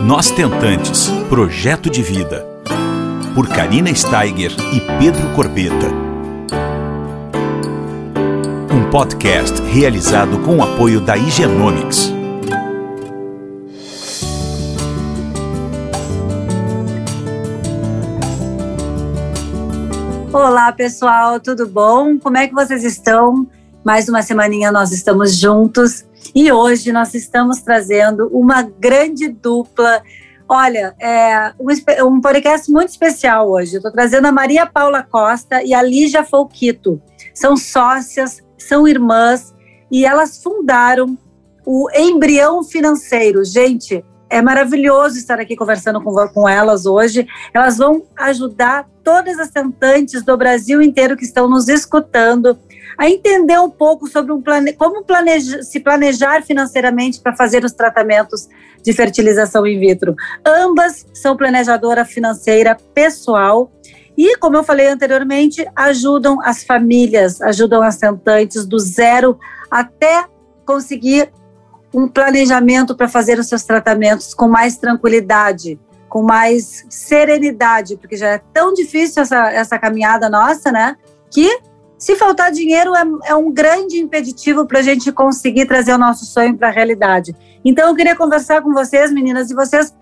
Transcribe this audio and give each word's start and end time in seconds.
Nós 0.00 0.30
Tentantes 0.30 1.08
Projeto 1.28 1.90
de 1.90 2.02
Vida. 2.02 2.46
Por 3.34 3.48
Karina 3.48 3.92
Steiger 3.92 4.52
e 4.72 4.80
Pedro 4.98 5.28
Corbeta. 5.34 5.88
Um 8.72 8.88
podcast 8.90 9.60
realizado 9.62 10.38
com 10.38 10.58
o 10.58 10.62
apoio 10.62 11.00
da 11.00 11.16
Higienomics. 11.16 12.12
Olá, 20.32 20.70
pessoal, 20.72 21.40
tudo 21.40 21.66
bom? 21.66 22.18
Como 22.18 22.36
é 22.36 22.46
que 22.46 22.54
vocês 22.54 22.84
estão? 22.84 23.46
Mais 23.84 24.08
uma 24.08 24.22
semaninha 24.22 24.70
nós 24.70 24.92
estamos 24.92 25.36
juntos 25.36 26.04
e 26.40 26.52
hoje 26.52 26.92
nós 26.92 27.14
estamos 27.14 27.62
trazendo 27.62 28.28
uma 28.28 28.62
grande 28.62 29.26
dupla. 29.26 30.00
Olha, 30.48 30.94
é 31.00 31.52
um, 31.58 32.06
um 32.06 32.20
podcast 32.20 32.70
muito 32.70 32.90
especial 32.90 33.50
hoje. 33.50 33.74
Estou 33.74 33.90
trazendo 33.90 34.26
a 34.26 34.30
Maria 34.30 34.64
Paula 34.64 35.02
Costa 35.02 35.64
e 35.64 35.74
a 35.74 35.82
Lígia 35.82 36.22
Folquito. 36.22 37.02
São 37.34 37.56
sócias, 37.56 38.40
são 38.56 38.86
irmãs 38.86 39.52
e 39.90 40.06
elas 40.06 40.40
fundaram 40.40 41.18
o 41.66 41.90
Embrião 41.92 42.62
Financeiro. 42.62 43.44
Gente, 43.44 44.04
é 44.30 44.40
maravilhoso 44.40 45.18
estar 45.18 45.40
aqui 45.40 45.56
conversando 45.56 46.00
com, 46.00 46.14
com 46.28 46.48
elas 46.48 46.86
hoje. 46.86 47.26
Elas 47.52 47.78
vão 47.78 48.04
ajudar 48.16 48.88
todas 49.02 49.40
as 49.40 49.50
tentantes 49.50 50.22
do 50.22 50.36
Brasil 50.36 50.80
inteiro 50.80 51.16
que 51.16 51.24
estão 51.24 51.50
nos 51.50 51.66
escutando 51.66 52.56
a 52.98 53.08
entender 53.08 53.58
um 53.60 53.70
pouco 53.70 54.08
sobre 54.08 54.32
um 54.32 54.42
plane... 54.42 54.72
como 54.72 55.04
se 55.62 55.78
planejar 55.78 56.42
financeiramente 56.42 57.20
para 57.20 57.36
fazer 57.36 57.64
os 57.64 57.72
tratamentos 57.72 58.48
de 58.82 58.92
fertilização 58.92 59.64
in 59.64 59.78
vitro. 59.78 60.16
Ambas 60.44 61.06
são 61.14 61.36
planejadora 61.36 62.04
financeira 62.04 62.76
pessoal 62.92 63.70
e, 64.16 64.36
como 64.38 64.56
eu 64.56 64.64
falei 64.64 64.88
anteriormente, 64.88 65.64
ajudam 65.76 66.42
as 66.42 66.64
famílias, 66.64 67.40
ajudam 67.40 67.82
as 67.82 67.98
tentantes 67.98 68.66
do 68.66 68.78
zero 68.80 69.38
até 69.70 70.24
conseguir 70.66 71.30
um 71.94 72.08
planejamento 72.08 72.96
para 72.96 73.06
fazer 73.06 73.38
os 73.38 73.48
seus 73.48 73.62
tratamentos 73.62 74.34
com 74.34 74.48
mais 74.48 74.76
tranquilidade, 74.76 75.78
com 76.08 76.22
mais 76.22 76.84
serenidade, 76.90 77.96
porque 77.96 78.16
já 78.16 78.28
é 78.28 78.38
tão 78.52 78.74
difícil 78.74 79.22
essa, 79.22 79.52
essa 79.52 79.78
caminhada 79.78 80.28
nossa, 80.28 80.72
né? 80.72 80.96
Que 81.30 81.60
se 81.98 82.14
faltar 82.14 82.52
dinheiro 82.52 82.94
é, 82.94 83.02
é 83.30 83.34
um 83.34 83.52
grande 83.52 83.98
impeditivo 83.98 84.64
para 84.66 84.78
a 84.78 84.82
gente 84.82 85.10
conseguir 85.10 85.66
trazer 85.66 85.92
o 85.92 85.98
nosso 85.98 86.24
sonho 86.24 86.56
para 86.56 86.68
a 86.68 86.70
realidade. 86.70 87.34
Então 87.64 87.88
eu 87.88 87.94
queria 87.94 88.14
conversar 88.14 88.62
com 88.62 88.72
vocês, 88.72 89.12
meninas, 89.12 89.50
e 89.50 89.54
vocês, 89.54 89.94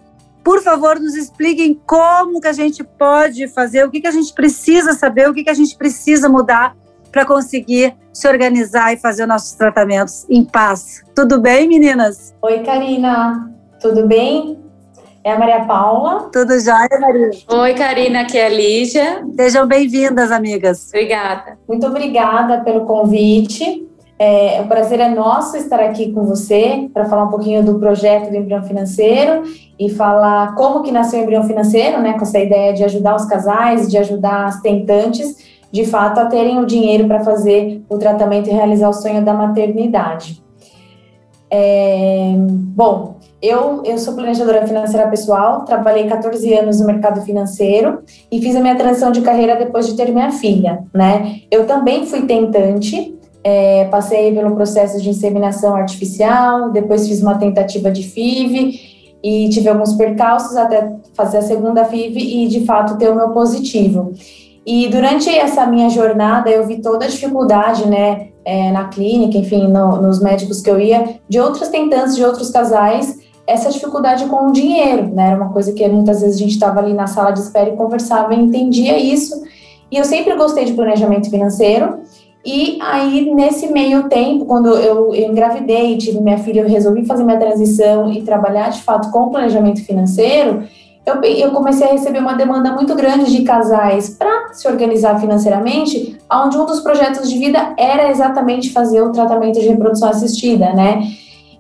por 0.44 0.62
favor, 0.62 1.00
nos 1.00 1.14
expliquem 1.14 1.80
como 1.86 2.41
que 2.41 2.48
a 2.48 2.52
gente 2.52 2.84
pode 2.84 3.48
fazer, 3.48 3.84
o 3.84 3.91
que, 3.91 4.02
que 4.02 4.06
a 4.06 4.12
gente 4.12 4.33
precisa 4.34 4.92
saber, 4.92 5.28
o 5.28 5.34
que, 5.34 5.42
que 5.42 5.50
a 5.50 5.55
gente 5.55 5.77
precisa 5.77 6.28
mudar 6.28 6.77
para 7.11 7.24
conseguir 7.24 7.97
se 8.12 8.28
organizar 8.28 8.92
e 8.92 8.98
fazer 8.98 9.24
nossos 9.24 9.52
tratamentos 9.52 10.27
em 10.28 10.44
paz. 10.44 11.02
Tudo 11.14 11.41
bem, 11.41 11.67
meninas? 11.67 12.34
Oi, 12.42 12.62
Karina. 12.62 13.50
Tudo 13.80 14.06
bem? 14.06 14.66
É 15.27 15.32
a 15.32 15.38
Maria 15.41 15.64
Paula. 15.64 16.30
Tudo 16.32 16.56
jóia, 16.60 16.88
Maria? 17.00 17.30
Oi, 17.50 17.74
Karina, 17.74 18.20
aqui 18.20 18.38
é 18.38 18.46
a 18.46 18.48
Lígia. 18.48 19.27
Sejam 19.34 19.66
bem-vindas, 19.66 20.30
amigas. 20.30 20.86
Obrigada. 20.91 21.58
Muito 21.66 21.84
obrigada 21.84 22.60
pelo 22.60 22.86
convite. 22.86 23.84
É, 24.20 24.60
o 24.62 24.68
prazer 24.68 25.00
é 25.00 25.08
nosso 25.08 25.56
estar 25.56 25.80
aqui 25.80 26.12
com 26.12 26.24
você 26.24 26.88
para 26.94 27.06
falar 27.06 27.24
um 27.24 27.28
pouquinho 27.28 27.64
do 27.64 27.77
projeto 27.77 28.30
do 28.30 28.36
embrião 28.36 28.62
financeiro 28.62 29.42
e 29.77 29.91
falar 29.91 30.55
como 30.55 30.84
que 30.84 30.92
nasceu 30.92 31.18
o 31.18 31.22
embrião 31.24 31.42
financeiro, 31.42 32.00
né, 32.00 32.12
com 32.12 32.22
essa 32.22 32.38
ideia 32.38 32.72
de 32.72 32.84
ajudar 32.84 33.16
os 33.16 33.24
casais, 33.24 33.90
de 33.90 33.98
ajudar 33.98 34.44
as 34.44 34.61
tentantes 34.61 35.56
de 35.72 35.84
fato, 35.84 36.20
a 36.20 36.27
terem 36.27 36.61
o 36.61 36.64
dinheiro 36.64 37.08
para 37.08 37.24
fazer 37.24 37.83
o 37.89 37.98
tratamento 37.98 38.48
e 38.48 38.52
realizar 38.52 38.89
o 38.89 38.92
sonho 38.92 39.24
da 39.24 39.34
maternidade. 39.34 40.40
É, 41.51 42.33
bom, 42.39 43.17
eu, 43.46 43.83
eu 43.84 43.98
sou 43.98 44.14
planejadora 44.14 44.67
financeira 44.67 45.08
pessoal, 45.08 45.64
trabalhei 45.64 46.07
14 46.07 46.52
anos 46.55 46.80
no 46.80 46.86
mercado 46.86 47.20
financeiro 47.23 48.01
e 48.30 48.40
fiz 48.40 48.57
a 48.57 48.61
minha 48.61 48.77
transição 48.77 49.12
de 49.12 49.20
carreira 49.20 49.57
depois 49.57 49.86
de 49.86 49.95
ter 49.95 50.12
minha 50.12 50.30
filha, 50.33 50.84
né? 50.92 51.40
Eu 51.51 51.67
também 51.67 52.07
fui 52.07 52.23
tentante, 52.23 53.14
é, 53.45 53.84
passei 53.84 54.33
pelo 54.34 54.55
processo 54.55 55.01
de 55.01 55.08
inseminação 55.08 55.77
artificial, 55.77 56.70
depois 56.70 57.07
fiz 57.07 57.23
uma 57.23 57.39
tentativa 57.39 57.90
de 57.90 58.02
FIV 58.02 58.80
e 59.23 59.48
tive 59.48 59.68
alguns 59.68 59.92
percalços 59.95 60.57
até 60.57 60.95
fazer 61.14 61.39
a 61.39 61.42
segunda 61.42 61.84
FIV 61.84 62.18
e, 62.18 62.48
de 62.48 62.64
fato, 62.64 62.96
ter 62.98 63.08
o 63.08 63.14
meu 63.14 63.30
positivo. 63.30 64.13
E 64.67 64.89
durante 64.89 65.30
essa 65.30 65.64
minha 65.67 65.89
jornada, 65.89 66.51
eu 66.51 66.67
vi 66.67 66.80
toda 66.80 67.05
a 67.05 67.08
dificuldade, 67.08 67.86
né, 67.86 68.28
é, 68.45 68.70
na 68.73 68.84
clínica, 68.84 69.39
enfim, 69.39 69.68
no, 69.68 70.01
nos 70.02 70.20
médicos 70.20 70.61
que 70.61 70.70
eu 70.70 70.80
ia, 70.80 71.20
de 71.28 71.39
outras 71.39 71.68
tentantes, 71.68 72.17
de 72.17 72.24
outros 72.24 72.51
casais, 72.51 73.15
essa 73.46 73.70
dificuldade 73.70 74.27
com 74.27 74.48
o 74.48 74.52
dinheiro, 74.52 75.08
né, 75.08 75.29
era 75.29 75.36
uma 75.36 75.52
coisa 75.52 75.73
que 75.73 75.86
muitas 75.89 76.20
vezes 76.20 76.36
a 76.36 76.39
gente 76.40 76.52
estava 76.52 76.80
ali 76.80 76.92
na 76.92 77.07
sala 77.07 77.30
de 77.30 77.40
espera 77.40 77.70
e 77.70 77.77
conversava 77.77 78.34
e 78.34 78.40
entendia 78.40 78.98
isso. 78.98 79.34
E 79.90 79.96
eu 79.96 80.05
sempre 80.05 80.34
gostei 80.34 80.64
de 80.64 80.73
planejamento 80.73 81.30
financeiro, 81.30 82.01
e 82.46 82.79
aí, 82.80 83.34
nesse 83.34 83.67
meio 83.73 84.08
tempo, 84.08 84.45
quando 84.45 84.68
eu, 84.68 85.12
eu 85.12 85.30
engravidei, 85.30 85.98
tive 85.98 86.20
minha 86.20 86.39
filha, 86.39 86.61
eu 86.61 86.68
resolvi 86.68 87.05
fazer 87.05 87.24
minha 87.24 87.39
transição 87.40 88.08
e 88.12 88.23
trabalhar 88.23 88.68
de 88.68 88.83
fato 88.83 89.11
com 89.11 89.30
planejamento 89.30 89.84
financeiro, 89.84 90.63
eu, 91.05 91.20
eu 91.23 91.51
comecei 91.51 91.89
a 91.89 91.90
receber 91.90 92.20
uma 92.20 92.34
demanda 92.34 92.73
muito 92.73 92.95
grande 92.95 93.33
de 93.33 93.42
casais 93.42 94.11
para 94.11 94.52
se 94.52 94.68
organizar 94.68 95.20
financeiramente, 95.20 96.17
onde 96.33 96.57
um 96.57 96.67
dos 96.67 96.80
projetos 96.80 97.28
de 97.28 97.36
vida 97.36 97.74
era 97.77 98.11
exatamente 98.11 98.70
fazer 98.70 99.02
o 99.02 99.11
tratamento 99.11 99.58
de 99.58 99.67
reprodução 99.67 100.08
assistida, 100.08 100.73
né? 100.73 101.02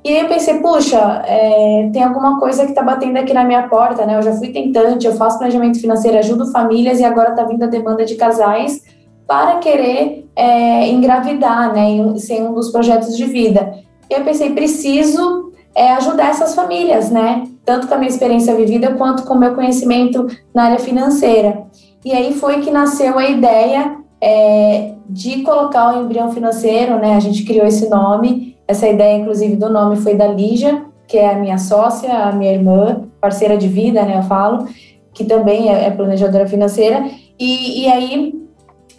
E 0.06 0.08
aí 0.08 0.20
eu 0.20 0.28
pensei, 0.28 0.60
puxa, 0.60 1.24
é, 1.26 1.90
tem 1.92 2.00
alguma 2.00 2.38
coisa 2.38 2.62
que 2.62 2.70
está 2.70 2.82
batendo 2.82 3.16
aqui 3.16 3.34
na 3.34 3.42
minha 3.42 3.66
porta, 3.66 4.06
né? 4.06 4.16
Eu 4.16 4.22
já 4.22 4.32
fui 4.34 4.52
tentante, 4.52 5.04
eu 5.04 5.16
faço 5.16 5.36
planejamento 5.36 5.80
financeiro, 5.80 6.16
ajudo 6.16 6.52
famílias 6.52 7.00
e 7.00 7.04
agora 7.04 7.30
está 7.30 7.42
vindo 7.42 7.64
a 7.64 7.66
demanda 7.66 8.04
de 8.04 8.14
casais 8.14 8.82
para 9.26 9.56
querer 9.56 10.28
é, 10.36 10.88
engravidar, 10.88 11.74
né? 11.74 11.88
Ser 12.18 12.40
um 12.42 12.54
dos 12.54 12.70
projetos 12.70 13.16
de 13.16 13.24
vida. 13.24 13.80
E 14.08 14.14
eu 14.14 14.22
pensei, 14.22 14.50
preciso 14.52 15.50
é, 15.74 15.90
ajudar 15.94 16.28
essas 16.28 16.54
famílias, 16.54 17.10
né? 17.10 17.42
tanto 17.66 17.88
com 17.88 17.94
a 17.94 17.98
minha 17.98 18.08
experiência 18.08 18.54
vivida 18.54 18.94
quanto 18.94 19.24
com 19.24 19.34
o 19.34 19.38
meu 19.38 19.54
conhecimento 19.54 20.24
na 20.54 20.66
área 20.66 20.78
financeira. 20.78 21.64
E 22.04 22.12
aí 22.12 22.32
foi 22.32 22.60
que 22.60 22.70
nasceu 22.70 23.18
a 23.18 23.28
ideia 23.28 23.96
é, 24.20 24.94
de 25.10 25.42
colocar 25.42 25.92
o 25.92 26.02
embrião 26.04 26.30
financeiro, 26.30 26.96
né? 27.00 27.16
A 27.16 27.20
gente 27.20 27.44
criou 27.44 27.66
esse 27.66 27.90
nome. 27.90 28.55
Essa 28.66 28.88
ideia, 28.88 29.18
inclusive, 29.18 29.56
do 29.56 29.70
nome 29.70 29.96
foi 29.96 30.14
da 30.14 30.26
Lígia, 30.26 30.84
que 31.06 31.16
é 31.16 31.30
a 31.30 31.38
minha 31.38 31.58
sócia, 31.58 32.12
a 32.12 32.32
minha 32.32 32.52
irmã, 32.52 33.04
parceira 33.20 33.56
de 33.56 33.68
vida, 33.68 34.02
né? 34.02 34.18
Eu 34.18 34.22
falo, 34.24 34.66
que 35.14 35.24
também 35.24 35.72
é, 35.72 35.86
é 35.86 35.90
planejadora 35.90 36.46
financeira. 36.46 37.04
E, 37.38 37.82
e 37.82 37.86
aí 37.86 38.34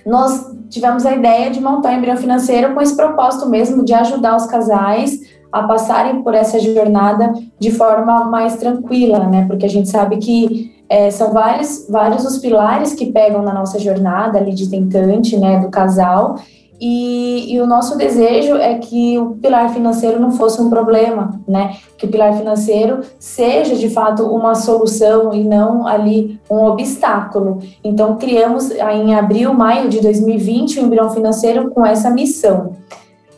nós 0.05 0.51
tivemos 0.69 1.05
a 1.05 1.13
ideia 1.13 1.49
de 1.49 1.59
montar 1.59 1.93
o 1.93 1.97
embrião 1.97 2.17
financeiro 2.17 2.73
com 2.73 2.81
esse 2.81 2.95
propósito 2.95 3.47
mesmo 3.49 3.83
de 3.83 3.93
ajudar 3.93 4.35
os 4.35 4.45
casais 4.45 5.19
a 5.51 5.63
passarem 5.63 6.21
por 6.21 6.33
essa 6.33 6.59
jornada 6.59 7.33
de 7.59 7.71
forma 7.71 8.25
mais 8.25 8.57
tranquila, 8.57 9.27
né? 9.27 9.45
Porque 9.47 9.65
a 9.65 9.69
gente 9.69 9.89
sabe 9.89 10.17
que 10.17 10.77
é, 10.89 11.11
são 11.11 11.33
vários, 11.33 11.87
vários 11.89 12.25
os 12.25 12.37
pilares 12.37 12.93
que 12.93 13.11
pegam 13.11 13.41
na 13.41 13.53
nossa 13.53 13.79
jornada 13.79 14.37
ali 14.37 14.53
de 14.53 14.69
tentante, 14.69 15.37
né, 15.37 15.59
do 15.59 15.69
casal. 15.69 16.35
E, 16.79 17.55
e, 17.55 17.59
o 17.59 17.65
nosso 17.65 17.97
desejo 17.97 18.55
é 18.55 18.75
que 18.75 19.17
o 19.17 19.31
pilar 19.31 19.73
financeiro 19.73 20.19
não 20.19 20.31
fosse 20.31 20.61
um 20.61 20.69
problema, 20.69 21.39
né? 21.47 21.75
Que 21.97 22.05
o 22.05 22.09
pilar 22.09 22.37
financeiro 22.37 23.01
seja 23.17 23.75
de 23.75 23.89
fato 23.89 24.23
uma 24.27 24.53
solução 24.53 25.33
e 25.33 25.43
não 25.43 25.87
ali 25.87 26.39
um 26.49 26.65
obstáculo. 26.65 27.59
Então, 27.83 28.17
criamos 28.17 28.69
em 28.69 29.15
abril, 29.15 29.53
maio 29.55 29.89
de 29.89 29.99
2020 30.01 30.79
o 30.79 30.83
embrião 30.83 31.09
financeiro 31.09 31.71
com 31.71 31.83
essa 31.83 32.11
missão. 32.11 32.75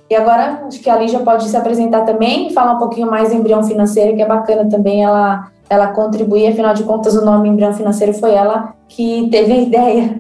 E 0.10 0.16
agora, 0.16 0.64
acho 0.68 0.80
que 0.82 0.90
a 0.90 0.98
Lígia 0.98 1.20
pode 1.20 1.48
se 1.48 1.56
apresentar 1.56 2.02
também 2.02 2.48
e 2.48 2.54
falar 2.54 2.74
um 2.74 2.80
pouquinho 2.80 3.10
mais 3.10 3.30
do 3.30 3.36
embrião 3.36 3.64
financeiro, 3.64 4.16
que 4.16 4.22
é 4.22 4.28
bacana 4.28 4.68
também 4.68 5.04
ela, 5.04 5.48
ela 5.70 5.88
contribuir, 5.88 6.48
afinal 6.48 6.74
de 6.74 6.84
contas, 6.84 7.16
o 7.16 7.24
nome 7.24 7.48
embrião 7.48 7.74
financeiro 7.74 8.14
foi 8.14 8.34
ela 8.34 8.74
que 8.88 9.30
teve 9.30 9.54
a 9.54 9.58
ideia. 9.62 10.20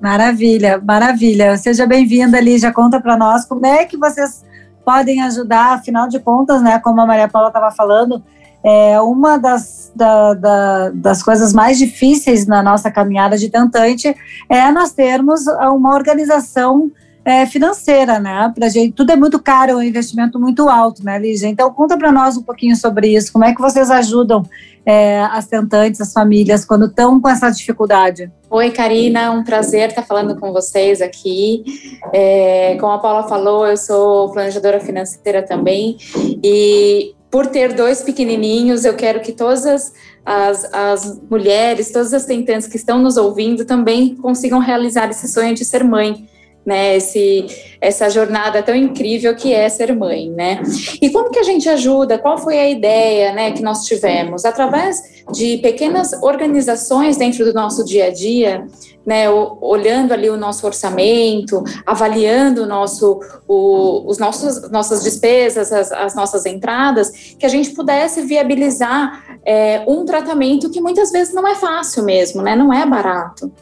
Maravilha, 0.00 0.80
maravilha. 0.84 1.56
Seja 1.56 1.86
bem-vinda, 1.86 2.40
Lígia. 2.40 2.72
Conta 2.72 3.00
para 3.00 3.16
nós 3.16 3.44
como 3.46 3.64
é 3.66 3.84
que 3.84 3.96
vocês 3.96 4.44
podem 4.84 5.22
ajudar, 5.22 5.74
afinal 5.74 6.06
de 6.08 6.20
contas, 6.20 6.62
né, 6.62 6.78
como 6.78 7.00
a 7.00 7.06
Maria 7.06 7.26
Paula 7.26 7.48
estava 7.48 7.72
falando, 7.72 8.22
é 8.62 9.00
uma 9.00 9.36
das, 9.36 9.90
da, 9.94 10.34
da, 10.34 10.90
das 10.90 11.22
coisas 11.22 11.52
mais 11.52 11.78
difíceis 11.78 12.46
na 12.46 12.62
nossa 12.62 12.90
caminhada 12.90 13.36
de 13.36 13.48
tentante 13.48 14.14
é 14.48 14.70
nós 14.70 14.92
termos 14.92 15.46
uma 15.46 15.94
organização 15.94 16.90
é, 17.24 17.44
financeira, 17.46 18.20
né? 18.20 18.52
Pra 18.54 18.68
gente, 18.68 18.92
tudo 18.92 19.10
é 19.10 19.16
muito 19.16 19.40
caro, 19.40 19.72
é 19.72 19.76
um 19.76 19.82
investimento 19.82 20.38
muito 20.38 20.68
alto, 20.68 21.04
né, 21.04 21.18
Lígia? 21.18 21.48
Então 21.48 21.72
conta 21.72 21.96
para 21.96 22.12
nós 22.12 22.36
um 22.36 22.42
pouquinho 22.42 22.76
sobre 22.76 23.08
isso. 23.16 23.32
Como 23.32 23.44
é 23.44 23.52
que 23.52 23.60
vocês 23.60 23.90
ajudam 23.90 24.44
é, 24.86 25.20
as 25.24 25.48
tentantes, 25.48 26.00
as 26.00 26.12
famílias, 26.12 26.64
quando 26.64 26.86
estão 26.86 27.20
com 27.20 27.28
essa 27.28 27.50
dificuldade? 27.50 28.30
Oi, 28.48 28.70
Karina, 28.70 29.32
um 29.32 29.42
prazer 29.42 29.88
estar 29.88 30.02
falando 30.02 30.38
com 30.38 30.52
vocês 30.52 31.02
aqui. 31.02 31.64
É, 32.12 32.76
como 32.78 32.92
a 32.92 32.98
Paula 32.98 33.28
falou, 33.28 33.66
eu 33.66 33.76
sou 33.76 34.30
planejadora 34.30 34.78
financeira 34.78 35.42
também 35.42 35.96
e 36.42 37.16
por 37.28 37.48
ter 37.48 37.72
dois 37.72 38.02
pequenininhos, 38.02 38.84
eu 38.84 38.94
quero 38.94 39.20
que 39.20 39.32
todas 39.32 39.66
as, 39.66 39.92
as, 40.24 40.72
as, 40.72 41.20
mulheres, 41.28 41.90
todas 41.90 42.14
as 42.14 42.24
tentantes 42.24 42.68
que 42.68 42.76
estão 42.76 43.00
nos 43.00 43.16
ouvindo 43.16 43.64
também 43.64 44.14
consigam 44.14 44.60
realizar 44.60 45.10
esse 45.10 45.26
sonho 45.26 45.52
de 45.52 45.64
ser 45.64 45.82
mãe 45.82 46.28
né, 46.66 46.96
esse, 46.96 47.46
essa 47.80 48.10
jornada 48.10 48.60
tão 48.60 48.74
incrível 48.74 49.36
que 49.36 49.54
é 49.54 49.68
ser 49.68 49.94
mãe, 49.94 50.28
né? 50.28 50.60
E 51.00 51.08
como 51.10 51.30
que 51.30 51.38
a 51.38 51.44
gente 51.44 51.68
ajuda? 51.68 52.18
Qual 52.18 52.36
foi 52.36 52.58
a 52.58 52.68
ideia, 52.68 53.32
né, 53.32 53.52
que 53.52 53.62
nós 53.62 53.84
tivemos? 53.84 54.44
Através 54.44 55.24
de 55.32 55.58
pequenas 55.58 56.12
organizações 56.22 57.16
dentro 57.16 57.44
do 57.44 57.52
nosso 57.52 57.84
dia 57.84 58.06
a 58.06 58.10
dia, 58.10 58.66
né, 59.06 59.30
olhando 59.30 60.12
ali 60.12 60.28
o 60.28 60.36
nosso 60.36 60.66
orçamento, 60.66 61.62
avaliando 61.86 62.64
o 62.64 62.66
nosso, 62.66 63.20
o, 63.46 64.04
os 64.08 64.18
nossos, 64.18 64.68
nossas 64.68 65.04
despesas, 65.04 65.72
as, 65.72 65.92
as, 65.92 66.14
nossas 66.16 66.44
entradas, 66.46 67.36
que 67.38 67.46
a 67.46 67.48
gente 67.48 67.70
pudesse 67.70 68.22
viabilizar 68.22 69.38
é, 69.44 69.84
um 69.86 70.04
tratamento 70.04 70.68
que 70.68 70.80
muitas 70.80 71.12
vezes 71.12 71.32
não 71.32 71.46
é 71.46 71.54
fácil 71.54 72.02
mesmo, 72.02 72.42
né, 72.42 72.56
não 72.56 72.72
é 72.72 72.84
barato. 72.84 73.52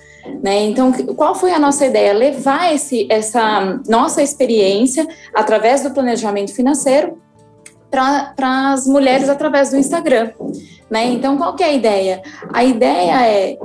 Né? 0.43 0.65
Então, 0.65 0.93
qual 1.15 1.35
foi 1.35 1.53
a 1.53 1.59
nossa 1.59 1.87
ideia? 1.87 2.13
Levar 2.13 2.75
esse, 2.75 3.07
essa 3.11 3.81
nossa 3.89 4.23
experiência 4.23 5.07
através 5.35 5.83
do 5.83 5.91
planejamento 5.91 6.55
financeiro 6.55 7.19
para 7.91 8.73
as 8.73 8.87
mulheres 8.87 9.29
através 9.29 9.71
do 9.71 9.77
Instagram. 9.77 10.33
Né? 10.91 11.07
Então, 11.07 11.37
qual 11.37 11.55
é 11.61 11.65
a 11.65 11.73
ideia? 11.73 12.23
A 12.53 12.65
ideia 12.65 13.27
é 13.27 13.59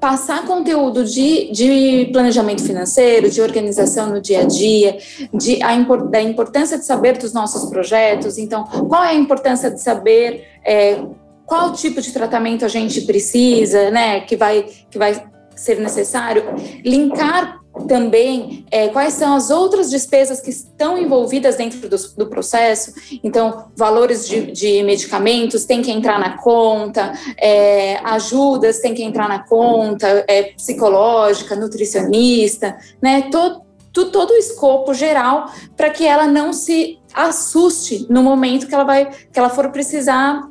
passar 0.00 0.46
conteúdo 0.46 1.04
de, 1.04 1.50
de 1.50 2.08
planejamento 2.12 2.62
financeiro, 2.62 3.28
de 3.30 3.40
organização 3.40 4.08
no 4.08 4.20
dia 4.20 4.42
a 4.42 4.44
dia, 4.44 4.96
de, 5.34 5.60
a, 5.62 5.76
da 6.10 6.22
importância 6.22 6.78
de 6.78 6.84
saber 6.84 7.18
dos 7.18 7.32
nossos 7.32 7.68
projetos. 7.68 8.38
Então, 8.38 8.64
qual 8.64 9.02
é 9.02 9.08
a 9.08 9.14
importância 9.14 9.70
de 9.70 9.80
saber 9.80 10.46
é, 10.64 11.00
qual 11.44 11.72
tipo 11.72 12.00
de 12.00 12.12
tratamento 12.12 12.64
a 12.64 12.68
gente 12.68 13.00
precisa, 13.02 13.90
né? 13.90 14.20
Que 14.20 14.36
vai, 14.36 14.66
que 14.90 14.98
vai 14.98 15.24
ser 15.58 15.80
necessário, 15.80 16.44
linkar 16.84 17.58
também 17.86 18.64
é, 18.70 18.88
quais 18.88 19.14
são 19.14 19.34
as 19.34 19.50
outras 19.50 19.90
despesas 19.90 20.40
que 20.40 20.50
estão 20.50 20.98
envolvidas 20.98 21.56
dentro 21.56 21.88
do, 21.88 21.96
do 22.16 22.26
processo. 22.26 22.92
Então, 23.22 23.66
valores 23.76 24.26
de, 24.26 24.50
de, 24.50 24.82
medicamentos 24.82 25.64
tem 25.64 25.82
que 25.82 25.90
entrar 25.90 26.18
na 26.18 26.38
conta, 26.38 27.12
é, 27.36 27.98
ajudas 28.04 28.80
tem 28.80 28.94
que 28.94 29.02
entrar 29.02 29.28
na 29.28 29.40
conta, 29.40 30.24
é, 30.26 30.54
psicológica, 30.54 31.54
nutricionista, 31.54 32.76
né? 33.00 33.28
Todo, 33.30 33.62
todo, 33.92 34.10
todo 34.10 34.30
o 34.32 34.36
escopo 34.36 34.92
geral 34.94 35.52
para 35.76 35.90
que 35.90 36.06
ela 36.06 36.26
não 36.26 36.52
se 36.52 36.98
assuste 37.14 38.06
no 38.10 38.22
momento 38.22 38.66
que 38.66 38.74
ela 38.74 38.84
vai 38.84 39.06
que 39.06 39.38
ela 39.38 39.48
for 39.48 39.70
precisar 39.70 40.48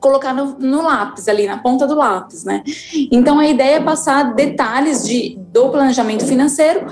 colocar 0.00 0.32
no, 0.32 0.58
no, 0.58 0.82
lápis, 0.82 1.28
ali 1.28 1.46
na 1.46 1.58
ponta 1.58 1.86
do 1.86 1.94
lápis, 1.94 2.44
né? 2.44 2.62
Então 3.10 3.38
a 3.38 3.46
ideia 3.46 3.76
é 3.76 3.80
passar 3.80 4.34
detalhes 4.34 5.06
de, 5.06 5.38
do 5.52 5.68
planejamento 5.70 6.24
financeiro 6.24 6.86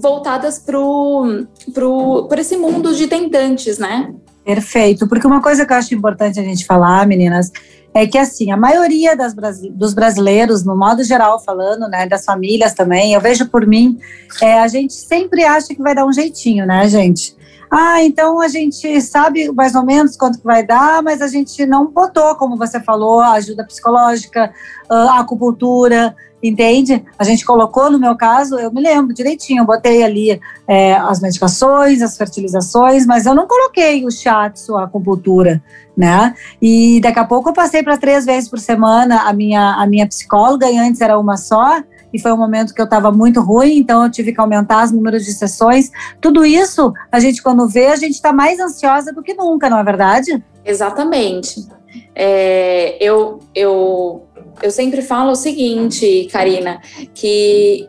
voltadas 0.00 0.58
para 0.58 2.40
esse 2.40 2.56
mundo 2.56 2.94
de 2.94 3.06
tentantes, 3.06 3.78
né? 3.78 4.14
Perfeito, 4.44 5.06
porque 5.06 5.26
uma 5.26 5.42
coisa 5.42 5.64
que 5.66 5.72
eu 5.72 5.76
acho 5.76 5.94
importante 5.94 6.40
a 6.40 6.42
gente 6.42 6.64
falar, 6.64 7.06
meninas, 7.06 7.52
é 7.94 8.06
que 8.06 8.16
assim, 8.16 8.50
a 8.50 8.56
maioria 8.56 9.14
das, 9.14 9.34
dos 9.70 9.92
brasileiros, 9.92 10.64
no 10.64 10.76
modo 10.76 11.04
geral 11.04 11.38
falando, 11.44 11.86
né, 11.88 12.06
das 12.06 12.24
famílias 12.24 12.72
também, 12.72 13.12
eu 13.12 13.20
vejo 13.20 13.48
por 13.48 13.66
mim, 13.66 13.98
é, 14.40 14.54
a 14.54 14.68
gente 14.68 14.94
sempre 14.94 15.44
acha 15.44 15.68
que 15.68 15.82
vai 15.82 15.94
dar 15.94 16.06
um 16.06 16.12
jeitinho, 16.12 16.66
né, 16.66 16.88
gente? 16.88 17.36
Ah, 17.74 18.02
então 18.02 18.38
a 18.38 18.48
gente 18.48 19.00
sabe 19.00 19.50
mais 19.50 19.74
ou 19.74 19.82
menos 19.82 20.14
quanto 20.14 20.38
que 20.38 20.44
vai 20.44 20.62
dar, 20.62 21.02
mas 21.02 21.22
a 21.22 21.26
gente 21.26 21.64
não 21.64 21.86
botou, 21.86 22.34
como 22.34 22.54
você 22.54 22.78
falou, 22.78 23.20
ajuda 23.20 23.64
psicológica, 23.64 24.52
a 24.90 25.20
acupuntura, 25.20 26.14
entende? 26.42 27.02
A 27.18 27.24
gente 27.24 27.46
colocou, 27.46 27.90
no 27.90 27.98
meu 27.98 28.14
caso, 28.14 28.58
eu 28.58 28.70
me 28.70 28.82
lembro 28.82 29.14
direitinho, 29.14 29.62
eu 29.62 29.66
botei 29.66 30.02
ali 30.02 30.38
é, 30.68 30.92
as 30.96 31.22
medicações, 31.22 32.02
as 32.02 32.14
fertilizações, 32.14 33.06
mas 33.06 33.24
eu 33.24 33.34
não 33.34 33.46
coloquei 33.46 34.04
o 34.04 34.10
shiatsu, 34.10 34.76
a 34.76 34.84
acupuntura, 34.84 35.62
né? 35.96 36.34
E 36.60 37.00
daqui 37.00 37.20
a 37.20 37.24
pouco 37.24 37.48
eu 37.48 37.54
passei 37.54 37.82
para 37.82 37.96
três 37.96 38.26
vezes 38.26 38.50
por 38.50 38.58
semana 38.58 39.22
a 39.22 39.32
minha, 39.32 39.76
a 39.76 39.86
minha 39.86 40.06
psicóloga, 40.06 40.70
e 40.70 40.76
antes 40.76 41.00
era 41.00 41.18
uma 41.18 41.38
só, 41.38 41.82
e 42.12 42.18
foi 42.18 42.32
um 42.32 42.36
momento 42.36 42.74
que 42.74 42.80
eu 42.80 42.84
estava 42.84 43.10
muito 43.10 43.40
ruim, 43.40 43.78
então 43.78 44.04
eu 44.04 44.10
tive 44.10 44.32
que 44.32 44.40
aumentar 44.40 44.84
os 44.84 44.92
números 44.92 45.24
de 45.24 45.32
sessões. 45.32 45.90
Tudo 46.20 46.44
isso, 46.44 46.92
a 47.10 47.18
gente 47.18 47.42
quando 47.42 47.68
vê, 47.68 47.86
a 47.86 47.96
gente 47.96 48.14
está 48.14 48.32
mais 48.32 48.60
ansiosa 48.60 49.12
do 49.12 49.22
que 49.22 49.34
nunca, 49.34 49.70
não 49.70 49.78
é 49.78 49.84
verdade? 49.84 50.42
Exatamente. 50.64 51.66
É, 52.14 52.96
eu, 53.00 53.40
eu, 53.54 54.26
eu 54.62 54.70
sempre 54.70 55.02
falo 55.02 55.32
o 55.32 55.36
seguinte, 55.36 56.28
Karina, 56.30 56.80
que 57.14 57.88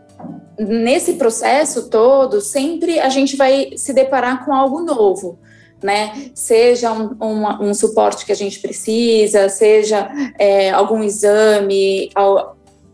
nesse 0.58 1.14
processo 1.14 1.90
todo, 1.90 2.42
sempre 2.42 3.00
a 3.00 3.10
gente 3.10 3.36
vai 3.36 3.72
se 3.76 3.94
deparar 3.94 4.46
com 4.46 4.54
algo 4.54 4.82
novo. 4.82 5.40
Né? 5.82 6.32
Seja 6.34 6.94
um, 6.94 7.14
um, 7.22 7.70
um 7.70 7.74
suporte 7.74 8.26
que 8.26 8.32
a 8.32 8.36
gente 8.36 8.60
precisa, 8.62 9.50
seja 9.50 10.10
é, 10.40 10.70
algum 10.70 11.04
exame, 11.04 12.10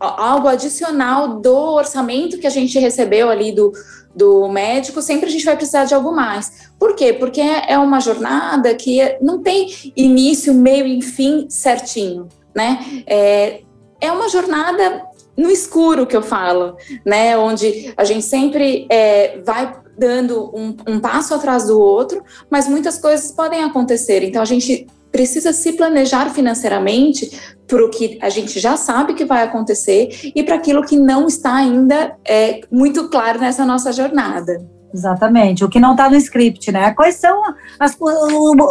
algo 0.00 0.48
adicional 0.48 1.40
do 1.40 1.54
orçamento 1.54 2.38
que 2.38 2.46
a 2.46 2.50
gente 2.50 2.78
recebeu 2.78 3.28
ali 3.28 3.52
do, 3.52 3.72
do 4.14 4.48
médico, 4.48 5.02
sempre 5.02 5.26
a 5.26 5.30
gente 5.30 5.44
vai 5.44 5.56
precisar 5.56 5.84
de 5.84 5.94
algo 5.94 6.10
mais. 6.12 6.70
Por 6.78 6.94
quê? 6.94 7.12
Porque 7.12 7.40
é 7.40 7.78
uma 7.78 8.00
jornada 8.00 8.74
que 8.74 8.98
não 9.20 9.42
tem 9.42 9.68
início, 9.94 10.54
meio 10.54 10.86
e 10.86 11.02
fim 11.02 11.46
certinho, 11.48 12.28
né? 12.54 13.04
É, 13.06 13.60
é 14.00 14.10
uma 14.10 14.28
jornada 14.28 15.04
no 15.36 15.50
escuro 15.50 16.06
que 16.06 16.16
eu 16.16 16.22
falo, 16.22 16.76
né? 17.04 17.36
Onde 17.36 17.92
a 17.96 18.04
gente 18.04 18.24
sempre 18.24 18.86
é, 18.90 19.40
vai 19.44 19.74
dando 19.96 20.50
um, 20.54 20.74
um 20.88 20.98
passo 20.98 21.34
atrás 21.34 21.66
do 21.66 21.78
outro, 21.78 22.22
mas 22.50 22.66
muitas 22.66 22.98
coisas 22.98 23.30
podem 23.30 23.62
acontecer. 23.62 24.22
Então 24.24 24.40
a 24.40 24.46
gente 24.46 24.86
precisa 25.10 25.52
se 25.52 25.72
planejar 25.72 26.30
financeiramente 26.30 27.30
para 27.66 27.84
o 27.84 27.90
que 27.90 28.18
a 28.20 28.28
gente 28.28 28.58
já 28.58 28.76
sabe 28.76 29.14
que 29.14 29.24
vai 29.24 29.42
acontecer 29.42 30.32
e 30.34 30.42
para 30.42 30.56
aquilo 30.56 30.82
que 30.82 30.96
não 30.96 31.26
está 31.26 31.54
ainda 31.54 32.16
é, 32.24 32.60
muito 32.70 33.08
claro 33.08 33.38
nessa 33.38 33.64
nossa 33.64 33.92
jornada. 33.92 34.66
Exatamente, 34.92 35.64
o 35.64 35.68
que 35.68 35.78
não 35.78 35.92
está 35.92 36.10
no 36.10 36.16
script, 36.16 36.72
né? 36.72 36.92
Quais 36.92 37.14
são 37.14 37.40
as, 37.78 37.96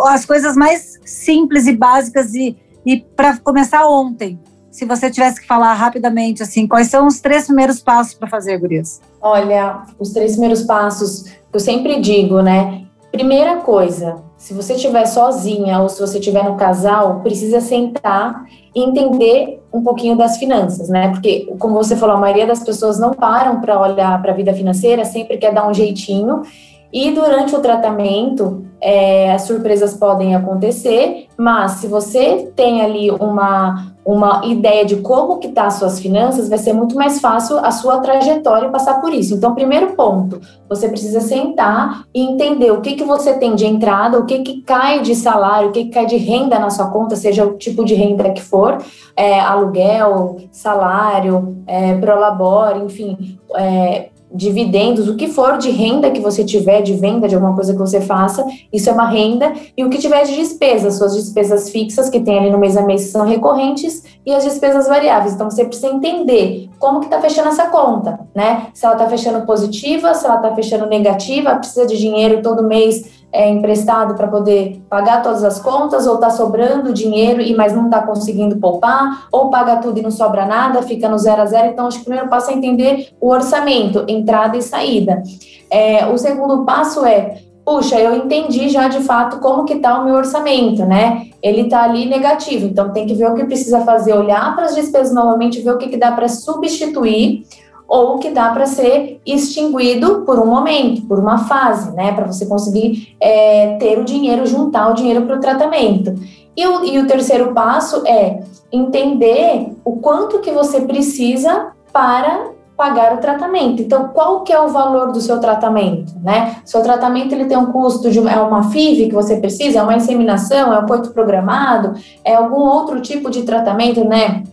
as 0.08 0.26
coisas 0.26 0.56
mais 0.56 1.00
simples 1.06 1.66
e 1.66 1.74
básicas 1.74 2.34
e, 2.34 2.58
e 2.86 2.98
para 2.98 3.38
começar 3.38 3.88
ontem? 3.88 4.38
Se 4.70 4.86
você 4.86 5.10
tivesse 5.10 5.42
que 5.42 5.48
falar 5.48 5.74
rapidamente, 5.74 6.44
assim, 6.44 6.68
quais 6.68 6.88
são 6.88 7.08
os 7.08 7.20
três 7.20 7.46
primeiros 7.46 7.80
passos 7.80 8.14
para 8.14 8.30
fazer, 8.30 8.58
Gurias? 8.58 9.02
Olha, 9.22 9.84
os 9.98 10.12
três 10.12 10.34
primeiros 10.34 10.64
passos, 10.64 11.26
eu 11.52 11.60
sempre 11.60 12.00
digo, 12.02 12.42
né? 12.42 12.86
Primeira 13.12 13.58
coisa, 13.58 14.22
se 14.40 14.54
você 14.54 14.76
estiver 14.76 15.06
sozinha 15.06 15.82
ou 15.82 15.90
se 15.90 16.00
você 16.00 16.18
estiver 16.18 16.46
no 16.46 16.56
casal, 16.56 17.20
precisa 17.20 17.60
sentar 17.60 18.46
e 18.74 18.82
entender 18.82 19.62
um 19.72 19.84
pouquinho 19.84 20.16
das 20.16 20.38
finanças, 20.38 20.88
né? 20.88 21.10
Porque, 21.10 21.54
como 21.60 21.76
você 21.76 21.94
falou, 21.94 22.16
a 22.16 22.20
maioria 22.20 22.48
das 22.48 22.64
pessoas 22.64 22.98
não 22.98 23.14
param 23.14 23.60
para 23.60 23.80
olhar 23.80 24.20
para 24.22 24.32
a 24.32 24.36
vida 24.36 24.54
financeira, 24.54 25.04
sempre 25.04 25.38
quer 25.38 25.54
dar 25.54 25.68
um 25.68 25.74
jeitinho. 25.74 26.44
E 26.92 27.12
durante 27.12 27.56
o 27.56 27.60
tratamento, 27.60 28.66
é, 28.82 29.32
as 29.32 29.44
surpresas 29.44 29.94
podem 29.94 30.36
acontecer, 30.36 31.28
mas 31.38 31.74
se 31.74 31.88
você 31.88 32.52
tem 32.56 32.82
ali 32.82 33.12
uma, 33.12 33.94
uma 34.06 34.42
ideia 34.46 34.86
de 34.86 34.98
como 34.98 35.38
que 35.38 35.50
tá 35.50 35.68
as 35.68 35.76
suas 35.76 36.00
finanças, 36.00 36.50
vai 36.50 36.58
ser 36.58 36.74
muito 36.74 36.96
mais 36.96 37.20
fácil 37.20 37.60
a 37.60 37.72
sua 37.72 38.00
trajetória 38.00 38.70
passar 38.70 39.02
por 39.02 39.14
isso. 39.14 39.36
Então, 39.36 39.54
primeiro 39.54 39.92
ponto, 39.92 40.42
você 40.68 40.88
precisa 40.88 41.20
sentar 41.20 42.06
e 42.14 42.22
entender 42.22 42.72
o 42.72 42.82
que 42.82 42.96
que 42.96 43.04
você 43.04 43.34
tem 43.34 43.54
de 43.54 43.66
entrada, 43.66 44.18
o 44.18 44.26
que 44.26 44.40
que 44.40 44.62
cai 44.62 45.02
de 45.02 45.14
salário, 45.14 45.70
o 45.70 45.72
que 45.72 45.86
que 45.86 45.92
cai 45.92 46.06
de 46.06 46.18
renda 46.18 46.58
na 46.58 46.70
sua 46.70 46.90
conta, 46.90 47.16
seja 47.16 47.46
o 47.46 47.58
tipo 47.58 47.86
de 47.86 47.94
renda 47.94 48.32
que 48.32 48.42
for, 48.42 48.78
é, 49.16 49.40
aluguel, 49.40 50.38
salário, 50.52 51.58
é, 51.68 51.96
prolabore, 51.96 52.80
enfim, 52.80 53.38
é, 53.56 54.10
dividendos, 54.32 55.08
o 55.08 55.16
que 55.16 55.28
for 55.28 55.58
de 55.58 55.72
renda 55.72 56.12
que 56.12 56.20
você 56.20 56.44
tiver, 56.44 56.82
de 56.82 56.94
venda 56.94 57.28
de 57.28 57.36
alguma 57.36 57.56
coisa 57.56 57.74
que 57.74 57.80
você 57.80 58.00
faça, 58.00 58.46
isso 58.72 58.90
é 58.90 58.94
uma 58.94 59.08
renda, 59.08 59.54
e 59.76 59.84
o 59.84 59.90
que 59.90 59.98
tiver 59.98 60.24
de 60.24 60.36
despesas, 60.36 60.98
suas 60.98 61.16
despesas 61.16 61.70
fixas 61.70 62.10
que 62.10 62.20
tem 62.20 62.38
ali 62.38 62.50
no 62.50 62.58
mês 62.58 62.78
a 62.78 62.84
mês 62.84 63.02
são 63.04 63.26
recorrentes, 63.26 64.04
e 64.26 64.34
as 64.34 64.44
despesas 64.44 64.88
variáveis. 64.88 65.34
Então 65.34 65.50
você 65.50 65.66
precisa 65.66 65.88
entender 65.88 66.70
como 66.78 67.00
que 67.00 67.08
está 67.08 67.20
fechando 67.20 67.50
essa 67.50 67.68
conta, 67.68 68.20
né? 68.36 68.68
Se 68.74 68.86
ela 68.86 68.96
está 68.96 69.08
fechando 69.10 69.46
positiva, 69.46 70.14
se 70.14 70.26
ela 70.26 70.36
está 70.36 70.54
fechando 70.56 70.86
negativa, 70.86 71.56
precisa 71.56 71.86
de 71.86 71.98
dinheiro 71.98 72.42
todo 72.42 72.64
mês 72.64 73.19
é, 73.32 73.50
emprestado 73.50 74.16
para 74.16 74.28
poder 74.28 74.82
pagar 74.90 75.22
todas 75.22 75.44
as 75.44 75.60
contas, 75.60 76.08
ou 76.08 76.16
está 76.16 76.30
sobrando 76.30 76.94
dinheiro 76.94 77.42
e 77.42 77.56
mas 77.56 77.74
não 77.74 77.86
está 77.86 78.02
conseguindo 78.02 78.58
poupar, 78.58 79.28
ou 79.32 79.50
paga 79.50 79.78
tudo 79.78 80.00
e 80.00 80.02
não 80.02 80.12
sobra 80.12 80.46
nada, 80.46 80.82
fica 80.82 81.08
no 81.08 81.18
zero 81.18 81.42
a 81.42 81.46
zero. 81.46 81.70
Então, 81.70 81.88
acho 81.88 81.98
que 81.98 82.04
o 82.04 82.06
primeiro 82.06 82.30
passo 82.30 82.52
é 82.52 82.54
entender 82.54 83.10
o 83.20 83.30
orçamento, 83.30 84.04
entrada 84.08 84.58
e 84.58 84.62
saída. 84.62 85.22
É, 85.70 86.08
o 86.08 86.18
segundo 86.18 86.66
passo 86.66 87.06
é 87.06 87.42
puxa, 87.70 88.00
eu 88.00 88.16
entendi 88.16 88.68
já 88.68 88.88
de 88.88 89.00
fato 89.02 89.38
como 89.38 89.64
que 89.64 89.74
está 89.74 90.00
o 90.00 90.06
meu 90.06 90.16
orçamento, 90.16 90.84
né? 90.86 91.28
Ele 91.40 91.62
está 91.62 91.84
ali 91.84 92.08
negativo, 92.08 92.66
então 92.66 92.92
tem 92.92 93.06
que 93.06 93.14
ver 93.14 93.30
o 93.30 93.36
que 93.36 93.46
precisa 93.46 93.82
fazer, 93.82 94.14
olhar 94.14 94.56
para 94.56 94.66
as 94.66 94.74
despesas 94.74 95.14
novamente, 95.14 95.62
ver 95.62 95.72
o 95.72 95.78
que, 95.78 95.88
que 95.88 95.98
dá 95.98 96.12
para 96.12 96.28
substituir 96.28 97.46
ou 97.90 98.20
que 98.20 98.30
dá 98.30 98.50
para 98.50 98.68
ser 98.68 99.20
extinguido 99.26 100.22
por 100.22 100.38
um 100.38 100.46
momento, 100.46 101.02
por 101.08 101.18
uma 101.18 101.40
fase, 101.40 101.92
né? 101.96 102.12
Para 102.14 102.28
você 102.28 102.46
conseguir 102.46 103.16
é, 103.20 103.78
ter 103.80 103.98
o 103.98 104.06
dinheiro, 104.06 104.46
juntar 104.46 104.92
o 104.92 104.94
dinheiro 104.94 105.24
para 105.26 105.38
o 105.38 105.40
tratamento. 105.40 106.14
E 106.56 106.68
o, 106.68 106.86
e 106.86 107.00
o 107.00 107.08
terceiro 107.08 107.52
passo 107.52 108.04
é 108.06 108.42
entender 108.72 109.76
o 109.84 109.98
quanto 109.98 110.40
que 110.40 110.52
você 110.52 110.82
precisa 110.82 111.72
para 111.92 112.52
pagar 112.78 113.16
o 113.16 113.18
tratamento. 113.18 113.82
Então, 113.82 114.10
qual 114.10 114.44
que 114.44 114.54
é 114.54 114.62
o 114.62 114.70
valor 114.70 115.12
do 115.12 115.20
seu 115.20 115.40
tratamento, 115.40 116.14
né? 116.22 116.58
Seu 116.64 116.84
tratamento 116.84 117.34
ele 117.34 117.46
tem 117.46 117.58
um 117.58 117.72
custo 117.72 118.12
de 118.12 118.20
é 118.20 118.40
uma 118.40 118.70
FIV 118.70 119.08
que 119.08 119.16
você 119.16 119.38
precisa, 119.38 119.80
é 119.80 119.84
uma 119.84 119.96
inseminação, 119.96 120.72
é 120.72 120.80
um 120.80 120.86
coito 120.86 121.10
programado, 121.10 122.00
é 122.24 122.36
algum 122.36 122.62
outro 122.62 123.02
tipo 123.02 123.32
de 123.32 123.42
tratamento, 123.44 124.06
né? 124.06 124.44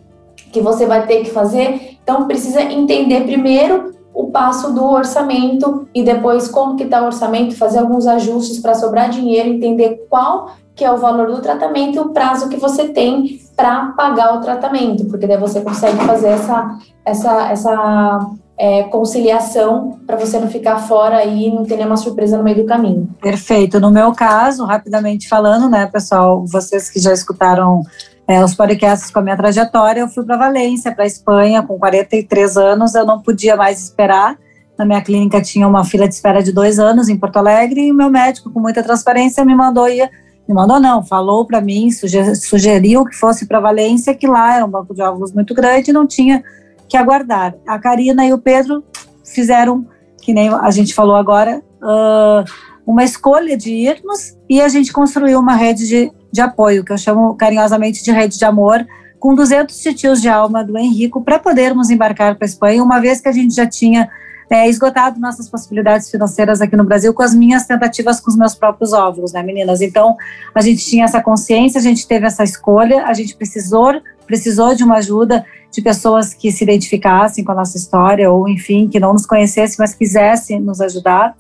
Que 0.50 0.61
você 0.61 0.87
vai 0.87 1.07
ter 1.07 1.23
que 1.23 1.31
fazer 1.31 1.96
então, 2.06 2.28
precisa 2.28 2.62
entender 2.62 3.25
primeiro 3.25 3.92
o 4.14 4.30
passo 4.30 4.72
do 4.72 4.84
orçamento 4.84 5.88
e 5.92 6.04
depois 6.04 6.46
como 6.46 6.76
que 6.76 6.84
está 6.84 7.02
o 7.02 7.06
orçamento, 7.06 7.56
fazer 7.56 7.80
alguns 7.80 8.06
ajustes 8.06 8.60
para 8.60 8.76
sobrar 8.76 9.10
dinheiro, 9.10 9.48
entender 9.48 10.06
qual 10.08 10.52
que 10.76 10.84
é 10.84 10.92
o 10.92 10.98
valor 10.98 11.26
do 11.26 11.42
tratamento 11.42 11.96
e 11.96 11.98
o 11.98 12.10
prazo 12.10 12.48
que 12.48 12.56
você 12.56 12.90
tem 12.90 13.40
para 13.56 13.86
pagar 13.96 14.36
o 14.36 14.40
tratamento, 14.40 15.06
porque 15.06 15.26
daí 15.26 15.36
você 15.36 15.60
consegue 15.60 15.96
fazer 16.04 16.28
essa, 16.28 16.78
essa, 17.04 17.50
essa 17.50 18.30
é, 18.56 18.84
conciliação 18.84 19.98
para 20.06 20.16
você 20.16 20.38
não 20.38 20.48
ficar 20.48 20.78
fora 20.78 21.25
e 21.25 21.50
não 21.50 21.64
ter 21.64 21.76
nenhuma 21.76 21.96
surpresa 21.96 22.38
no 22.38 22.44
meio 22.44 22.58
do 22.58 22.66
caminho. 22.66 23.08
Perfeito. 23.20 23.80
No 23.80 23.90
meu 23.90 24.12
caso, 24.12 24.64
rapidamente 24.64 25.28
falando, 25.28 25.68
né, 25.68 25.86
pessoal, 25.86 26.44
vocês 26.46 26.88
que 26.88 27.00
já 27.00 27.12
escutaram 27.12 27.82
é, 28.28 28.45
os 28.45 28.54
podcasts 28.54 29.11
com 29.11 29.21
a 29.21 29.23
minha 29.23 29.37
trajetória, 29.37 30.00
eu 30.00 30.09
fui 30.09 30.25
para 30.25 30.37
Valência, 30.37 30.92
para 30.92 31.06
Espanha, 31.06 31.62
com 31.62 31.78
43 31.78 32.56
anos, 32.56 32.95
eu 32.95 33.06
não 33.06 33.21
podia 33.21 33.56
mais 33.56 33.80
esperar. 33.80 34.37
Na 34.76 34.85
minha 34.85 35.00
clínica 35.00 35.40
tinha 35.40 35.66
uma 35.66 35.85
fila 35.85 36.09
de 36.09 36.14
espera 36.14 36.42
de 36.42 36.52
dois 36.52 36.78
anos 36.78 37.09
em 37.09 37.16
Porto 37.16 37.37
Alegre 37.37 37.87
e 37.87 37.92
meu 37.92 38.11
médico, 38.11 38.50
com 38.50 38.61
muita 38.61 38.83
transparência, 38.83 39.45
me 39.45 39.54
mandou 39.54 39.88
ir. 39.88 40.11
Me 40.47 40.54
mandou 40.54 40.78
não, 40.78 41.04
falou 41.04 41.45
para 41.47 41.61
mim, 41.61 41.88
sugeriu 41.90 43.04
que 43.04 43.16
fosse 43.16 43.47
para 43.47 43.59
Valência, 43.59 44.14
que 44.14 44.26
lá 44.26 44.56
era 44.56 44.64
um 44.64 44.71
banco 44.71 44.95
de 44.95 45.02
óvulos 45.02 45.33
muito 45.33 45.54
grande 45.54 45.90
e 45.90 45.95
não 45.95 46.06
tinha 46.06 46.42
que 46.88 46.97
aguardar. 46.97 47.54
A 47.66 47.78
Karina 47.78 48.25
e 48.25 48.33
o 48.33 48.38
Pedro 48.38 48.85
fizeram, 49.25 49.87
que 50.23 50.33
nem 50.33 50.49
a 50.49 50.71
gente 50.71 50.95
falou 50.95 51.16
agora, 51.16 51.62
uh, 51.83 52.45
uma 52.87 53.02
escolha 53.02 53.57
de 53.57 53.73
irmos 53.73 54.37
e 54.49 54.61
a 54.61 54.69
gente 54.69 54.93
construiu 54.93 55.40
uma 55.40 55.55
rede 55.55 55.87
de 55.88 56.12
de 56.37 56.40
apoio, 56.40 56.85
que 56.85 56.93
eu 56.93 56.99
chamo 56.99 57.35
carinhosamente 57.35 58.05
de 58.05 58.12
rede 58.12 58.38
de 58.38 58.45
amor, 58.45 58.87
com 59.19 59.35
200 59.35 59.76
titios 59.78 60.21
de 60.21 60.28
alma 60.28 60.62
do 60.62 60.76
Henrico, 60.76 61.23
para 61.23 61.38
podermos 61.38 61.90
embarcar 61.90 62.37
para 62.37 62.45
a 62.45 62.49
Espanha, 62.49 62.83
uma 62.83 63.00
vez 63.00 63.21
que 63.21 63.28
a 63.28 63.33
gente 63.33 63.55
já 63.55 63.66
tinha 63.66 64.09
é, 64.49 64.69
esgotado 64.69 65.19
nossas 65.19 65.49
possibilidades 65.49 66.09
financeiras 66.11 66.61
aqui 66.61 66.76
no 66.76 66.85
Brasil 66.85 67.12
com 67.12 67.23
as 67.23 67.35
minhas 67.35 67.66
tentativas 67.66 68.21
com 68.21 68.31
os 68.31 68.37
meus 68.37 68.55
próprios 68.55 68.93
óvulos, 68.93 69.33
né, 69.33 69.43
meninas? 69.43 69.81
Então, 69.81 70.14
a 70.55 70.61
gente 70.61 70.85
tinha 70.85 71.05
essa 71.05 71.21
consciência, 71.21 71.78
a 71.78 71.83
gente 71.83 72.07
teve 72.07 72.26
essa 72.26 72.45
escolha, 72.45 73.07
a 73.07 73.14
gente 73.14 73.35
precisou, 73.35 73.95
precisou 74.26 74.75
de 74.75 74.85
uma 74.85 74.97
ajuda 74.97 75.45
de 75.73 75.83
pessoas 75.83 76.33
que 76.33 76.52
se 76.52 76.62
identificassem 76.62 77.43
com 77.43 77.52
a 77.52 77.57
nossa 77.57 77.76
história, 77.76 78.31
ou 78.31 78.49
enfim, 78.49 78.87
que 78.88 79.00
não 79.00 79.12
nos 79.12 79.26
conhecessem, 79.26 79.76
mas 79.78 79.95
quisessem 79.95 80.61
nos 80.61 80.81
ajudar. 80.81 81.35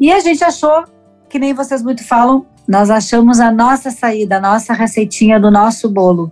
E 0.00 0.12
a 0.12 0.20
gente 0.20 0.42
achou, 0.42 0.84
que 1.28 1.38
nem 1.38 1.54
vocês 1.54 1.82
muito 1.82 2.04
falam, 2.04 2.46
nós 2.66 2.90
achamos 2.90 3.40
a 3.40 3.50
nossa 3.50 3.90
saída, 3.90 4.38
a 4.38 4.40
nossa 4.40 4.72
receitinha 4.72 5.38
do 5.38 5.50
nosso 5.50 5.88
bolo. 5.88 6.30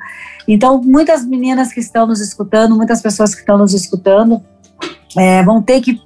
Então, 0.49 0.81
muitas 0.83 1.25
meninas 1.25 1.73
que 1.73 1.81
estão 1.81 2.07
nos 2.07 2.21
escutando, 2.21 2.75
muitas 2.75 3.03
pessoas 3.03 3.35
que 3.35 3.41
estão 3.41 3.59
nos 3.59 3.75
escutando, 3.75 4.43
é, 5.17 5.43
vão 5.43 5.61
ter 5.61 5.81
que 5.81 6.01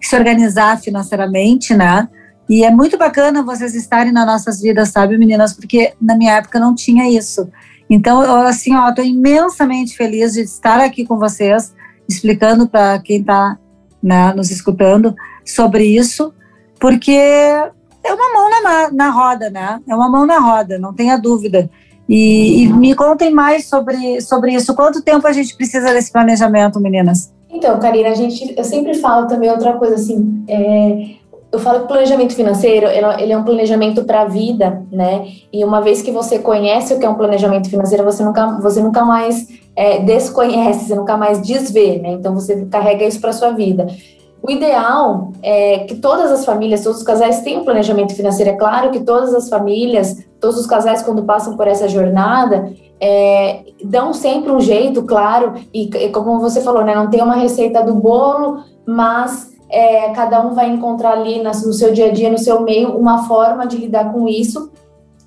se 0.00 0.16
organizar 0.16 0.78
financeiramente, 0.78 1.74
né? 1.74 2.08
E 2.48 2.64
é 2.64 2.70
muito 2.70 2.98
bacana 2.98 3.42
vocês 3.42 3.74
estarem 3.74 4.12
nas 4.12 4.26
nossas 4.26 4.60
vidas, 4.60 4.90
sabe, 4.90 5.16
meninas? 5.16 5.52
Porque 5.54 5.94
na 6.00 6.16
minha 6.16 6.34
época 6.34 6.58
não 6.58 6.74
tinha 6.74 7.08
isso. 7.08 7.48
Então, 7.88 8.22
eu, 8.22 8.36
assim, 8.46 8.74
ó, 8.74 8.92
tô 8.92 9.02
imensamente 9.02 9.96
feliz 9.96 10.34
de 10.34 10.40
estar 10.40 10.80
aqui 10.80 11.06
com 11.06 11.16
vocês, 11.16 11.74
explicando 12.08 12.68
para 12.68 12.98
quem 13.00 13.20
está 13.20 13.56
né, 14.02 14.32
nos 14.34 14.50
escutando 14.50 15.14
sobre 15.44 15.84
isso, 15.84 16.32
porque 16.80 17.12
é 17.12 18.14
uma 18.14 18.32
mão 18.32 18.50
na, 18.62 18.90
na 18.90 19.10
roda, 19.10 19.50
né? 19.50 19.80
É 19.86 19.94
uma 19.94 20.08
mão 20.08 20.26
na 20.26 20.38
roda, 20.38 20.78
não 20.78 20.94
tenha 20.94 21.16
dúvida. 21.16 21.68
E, 22.08 22.64
e, 22.64 22.72
me 22.72 22.94
contem 22.94 23.30
mais 23.30 23.68
sobre, 23.68 24.20
sobre 24.20 24.52
isso. 24.52 24.74
Quanto 24.74 25.02
tempo 25.02 25.26
a 25.28 25.32
gente 25.32 25.54
precisa 25.54 25.92
desse 25.92 26.10
planejamento, 26.10 26.80
meninas? 26.80 27.32
Então, 27.48 27.78
Karina, 27.78 28.08
a 28.08 28.14
gente, 28.14 28.52
eu 28.56 28.64
sempre 28.64 28.94
falo 28.94 29.28
também 29.28 29.48
outra 29.48 29.74
coisa 29.74 29.94
assim. 29.94 30.44
É, 30.48 31.20
eu 31.52 31.58
falo 31.58 31.80
que 31.80 31.84
o 31.84 31.88
planejamento 31.88 32.34
financeiro 32.34 32.86
ele 32.86 33.32
é 33.32 33.36
um 33.36 33.44
planejamento 33.44 34.04
para 34.04 34.22
a 34.22 34.24
vida, 34.24 34.82
né? 34.90 35.26
E 35.52 35.64
uma 35.64 35.80
vez 35.80 36.00
que 36.00 36.10
você 36.10 36.38
conhece 36.38 36.94
o 36.94 36.98
que 36.98 37.04
é 37.04 37.08
um 37.08 37.14
planejamento 37.14 37.68
financeiro, 37.68 38.04
você 38.04 38.24
nunca, 38.24 38.58
você 38.60 38.80
nunca 38.80 39.04
mais 39.04 39.46
é, 39.76 40.00
desconhece, 40.00 40.86
você 40.86 40.94
nunca 40.94 41.16
mais 41.16 41.40
desvê, 41.40 41.98
né? 41.98 42.12
Então 42.12 42.34
você 42.34 42.66
carrega 42.66 43.04
isso 43.04 43.20
para 43.20 43.32
sua 43.32 43.50
vida. 43.50 43.86
O 44.42 44.50
ideal 44.50 45.32
é 45.42 45.80
que 45.80 45.96
todas 45.96 46.30
as 46.32 46.44
famílias, 46.44 46.82
todos 46.82 46.98
os 46.98 47.04
casais 47.04 47.40
tenham 47.42 47.64
planejamento 47.64 48.14
financeiro. 48.14 48.52
É 48.52 48.56
claro 48.56 48.90
que 48.90 49.00
todas 49.00 49.34
as 49.34 49.48
famílias, 49.48 50.16
todos 50.40 50.58
os 50.58 50.66
casais, 50.66 51.02
quando 51.02 51.24
passam 51.24 51.56
por 51.56 51.66
essa 51.66 51.88
jornada, 51.88 52.72
é, 52.98 53.62
dão 53.84 54.12
sempre 54.12 54.50
um 54.50 54.60
jeito, 54.60 55.02
claro, 55.02 55.54
e, 55.72 55.90
e, 55.94 56.08
como 56.10 56.40
você 56.40 56.60
falou, 56.60 56.84
né, 56.84 56.94
não 56.94 57.10
tem 57.10 57.22
uma 57.22 57.34
receita 57.34 57.82
do 57.82 57.94
bolo, 57.94 58.62
mas 58.86 59.50
é, 59.68 60.10
cada 60.10 60.44
um 60.44 60.54
vai 60.54 60.68
encontrar 60.68 61.12
ali 61.12 61.42
no 61.42 61.72
seu 61.72 61.92
dia 61.92 62.06
a 62.06 62.12
dia, 62.12 62.30
no 62.30 62.38
seu 62.38 62.62
meio, 62.62 62.96
uma 62.96 63.26
forma 63.26 63.66
de 63.66 63.76
lidar 63.76 64.12
com 64.12 64.26
isso 64.26 64.70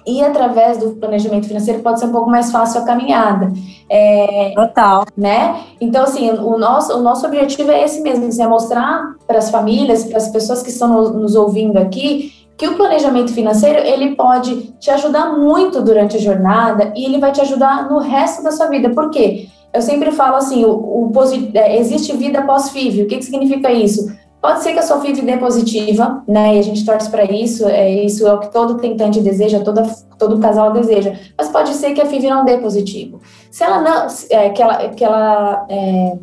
e 0.06 0.22
através 0.22 0.78
do 0.78 0.92
planejamento 0.92 1.48
financeiro 1.48 1.82
pode 1.82 2.00
ser 2.00 2.06
um 2.06 2.12
pouco 2.12 2.30
mais 2.30 2.52
fácil 2.52 2.82
a 2.82 2.86
caminhada. 2.86 3.52
É, 3.90 4.54
Total. 4.56 5.06
Né? 5.16 5.62
Então, 5.80 6.04
assim, 6.04 6.30
o 6.30 6.58
nosso, 6.58 6.98
o 6.98 7.02
nosso 7.02 7.26
objetivo 7.26 7.72
é 7.72 7.84
esse 7.84 8.02
mesmo, 8.02 8.28
assim, 8.28 8.42
é 8.42 8.48
mostrar 8.48 9.16
para 9.28 9.38
as 9.38 9.50
famílias, 9.50 10.06
para 10.06 10.18
as 10.18 10.30
pessoas 10.30 10.62
que 10.62 10.70
estão 10.70 10.88
nos, 10.88 11.14
nos 11.14 11.36
ouvindo 11.36 11.78
aqui, 11.78 12.32
que 12.58 12.68
o 12.68 12.76
planejamento 12.76 13.34
financeiro 13.34 13.80
ele 13.80 14.16
pode 14.16 14.74
te 14.80 14.92
ajudar 14.92 15.38
muito 15.38 15.82
durante 15.82 16.18
a 16.18 16.20
jornada 16.20 16.94
e 16.96 17.06
ele 17.06 17.18
vai 17.18 17.32
te 17.32 17.42
ajudar 17.42 17.90
no 17.90 17.98
resto 18.00 18.44
da 18.44 18.52
sua 18.52 18.68
vida. 18.68 18.90
Por 18.92 19.10
quê? 19.10 19.48
Eu 19.74 19.82
sempre 19.82 20.12
falo 20.12 20.36
assim, 20.36 20.64
o, 20.64 20.72
o 20.72 21.12
é, 21.56 21.80
existe 21.80 22.16
vida 22.16 22.44
pós-FIV. 22.44 23.04
O 23.04 23.08
que, 23.08 23.18
que 23.18 23.26
significa 23.26 23.72
isso? 23.72 24.16
Pode 24.44 24.62
ser 24.62 24.74
que 24.74 24.80
a 24.80 24.84
sua 24.84 25.00
FIV 25.00 25.22
dê 25.22 25.38
positiva, 25.38 26.22
né? 26.28 26.58
E 26.58 26.60
a 26.60 26.62
gente 26.62 26.86
torce 26.86 27.10
para 27.10 27.24
isso, 27.24 27.66
é, 27.66 27.90
isso 28.04 28.28
é 28.28 28.34
o 28.34 28.42
que 28.42 28.52
todo 28.52 28.78
tentante 28.78 29.22
deseja, 29.22 29.62
toda, 29.62 29.84
todo 30.20 30.38
casal 30.38 30.74
deseja. 30.74 31.18
Mas 31.38 31.48
pode 31.48 31.74
ser 31.76 31.94
que 31.94 32.02
a 32.02 32.06
FIV 32.06 32.30
não 32.30 32.44
dê 32.44 32.58
positivo. 32.58 33.22
Se 33.50 33.64
ela 33.64 33.80
não, 33.80 34.06
é, 34.30 34.50
que 34.50 34.62
ela, 34.62 34.90
que 34.90 35.02
ela 35.02 35.66
é, 35.70 36.18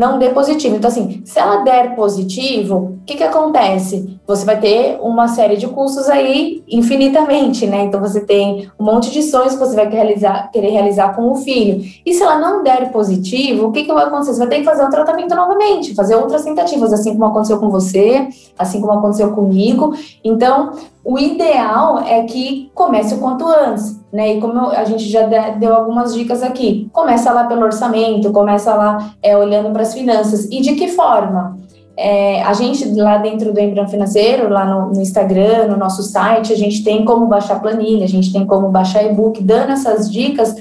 não 0.00 0.18
dê 0.18 0.30
positivo. 0.30 0.76
Então, 0.76 0.88
assim, 0.88 1.20
se 1.26 1.38
ela 1.38 1.58
der 1.58 1.94
positivo, 1.94 2.96
o 3.02 3.04
que, 3.04 3.16
que 3.16 3.22
acontece? 3.22 4.18
Você 4.26 4.46
vai 4.46 4.58
ter 4.58 4.98
uma 5.02 5.28
série 5.28 5.58
de 5.58 5.68
custos 5.68 6.08
aí 6.08 6.64
infinitamente, 6.66 7.66
né? 7.66 7.84
Então, 7.84 8.00
você 8.00 8.22
tem 8.22 8.70
um 8.80 8.84
monte 8.84 9.10
de 9.10 9.22
sonhos 9.22 9.52
que 9.52 9.58
você 9.58 9.76
vai 9.76 9.90
realizar, 9.90 10.50
querer 10.50 10.70
realizar 10.70 11.14
com 11.14 11.30
o 11.30 11.34
filho. 11.34 11.84
E 12.06 12.14
se 12.14 12.22
ela 12.22 12.38
não 12.38 12.62
der 12.62 12.90
positivo, 12.90 13.66
o 13.66 13.72
que, 13.72 13.84
que 13.84 13.92
vai 13.92 14.04
acontecer? 14.04 14.32
Você 14.32 14.38
vai 14.38 14.48
ter 14.48 14.58
que 14.60 14.64
fazer 14.64 14.84
o 14.84 14.90
tratamento 14.90 15.34
novamente, 15.34 15.94
fazer 15.94 16.14
outras 16.14 16.44
tentativas, 16.44 16.94
assim 16.94 17.12
como 17.12 17.26
aconteceu 17.26 17.58
com 17.58 17.68
você, 17.68 18.26
assim 18.58 18.80
como 18.80 18.94
aconteceu 18.94 19.32
comigo. 19.32 19.94
Então, 20.24 20.72
o 21.04 21.18
ideal 21.18 21.98
é 21.98 22.22
que 22.22 22.70
comece 22.74 23.14
o 23.14 23.18
quanto 23.18 23.46
antes, 23.46 23.99
né? 24.12 24.34
E 24.34 24.40
como 24.40 24.70
a 24.70 24.84
gente 24.84 25.08
já 25.08 25.26
deu 25.26 25.74
algumas 25.74 26.14
dicas 26.14 26.42
aqui, 26.42 26.88
começa 26.92 27.32
lá 27.32 27.44
pelo 27.44 27.62
orçamento, 27.62 28.32
começa 28.32 28.74
lá 28.74 29.12
é, 29.22 29.36
olhando 29.36 29.70
para 29.70 29.82
as 29.82 29.94
finanças. 29.94 30.46
E 30.46 30.60
de 30.60 30.74
que 30.74 30.88
forma? 30.88 31.58
é, 32.00 32.42
a 32.42 32.54
gente 32.54 32.82
lá 32.94 33.18
dentro 33.18 33.52
do 33.52 33.60
Embrião 33.60 33.86
Financeiro, 33.86 34.48
lá 34.48 34.64
no, 34.64 34.94
no, 34.94 35.02
Instagram, 35.02 35.66
no 35.66 35.76
nosso 35.76 36.02
site, 36.02 36.50
a 36.50 36.56
gente 36.56 36.82
tem 36.82 37.04
como 37.04 37.26
baixar 37.26 37.60
planilha, 37.60 38.06
a 38.06 38.08
gente 38.08 38.32
tem 38.32 38.46
como 38.46 38.70
baixar 38.70 39.04
e-book, 39.04 39.42
dando 39.42 39.72
essas 39.72 40.10
dicas, 40.10 40.56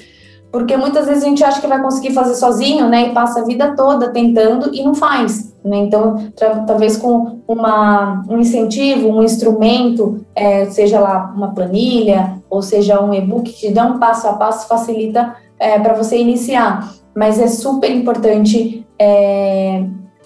porque 0.51 0.75
muitas 0.75 1.08
vezes 1.08 1.24
a 1.24 1.27
gente 1.27 1.41
acha 1.41 1.62
que 1.62 1.68
vai 1.68 1.82
conseguir 1.82 2.12
fazer 2.12 2.36
sozinho, 2.36 2.89
né, 2.89 3.08
e 3.08 3.13
passa 3.13 3.39
a 3.39 3.46
vida 3.46 3.74
toda 3.74 4.10
tentando 4.10 4.75
e 4.75 4.84
não 4.84 4.94
faz, 4.94 5.49
né, 5.63 5.77
então 5.77 6.31
talvez 6.65 6.97
com 6.97 7.39
uma, 7.47 8.23
um 8.29 8.39
incentivo, 8.39 9.09
um 9.09 9.23
instrumento, 9.23 10.25
é, 10.35 10.65
seja 10.65 10.99
lá 10.99 11.33
uma 11.35 11.53
planilha, 11.53 12.37
ou 12.49 12.61
seja 12.61 13.01
um 13.01 13.13
e-book 13.13 13.51
que 13.51 13.71
dá 13.71 13.85
um 13.85 13.99
passo 13.99 14.27
a 14.27 14.33
passo, 14.33 14.67
facilita 14.67 15.35
é, 15.59 15.77
para 15.79 15.93
você 15.93 16.17
iniciar, 16.17 16.93
mas 17.15 17.39
é 17.39 17.47
super 17.47 17.91
importante 17.91 18.85
é, 18.97 19.83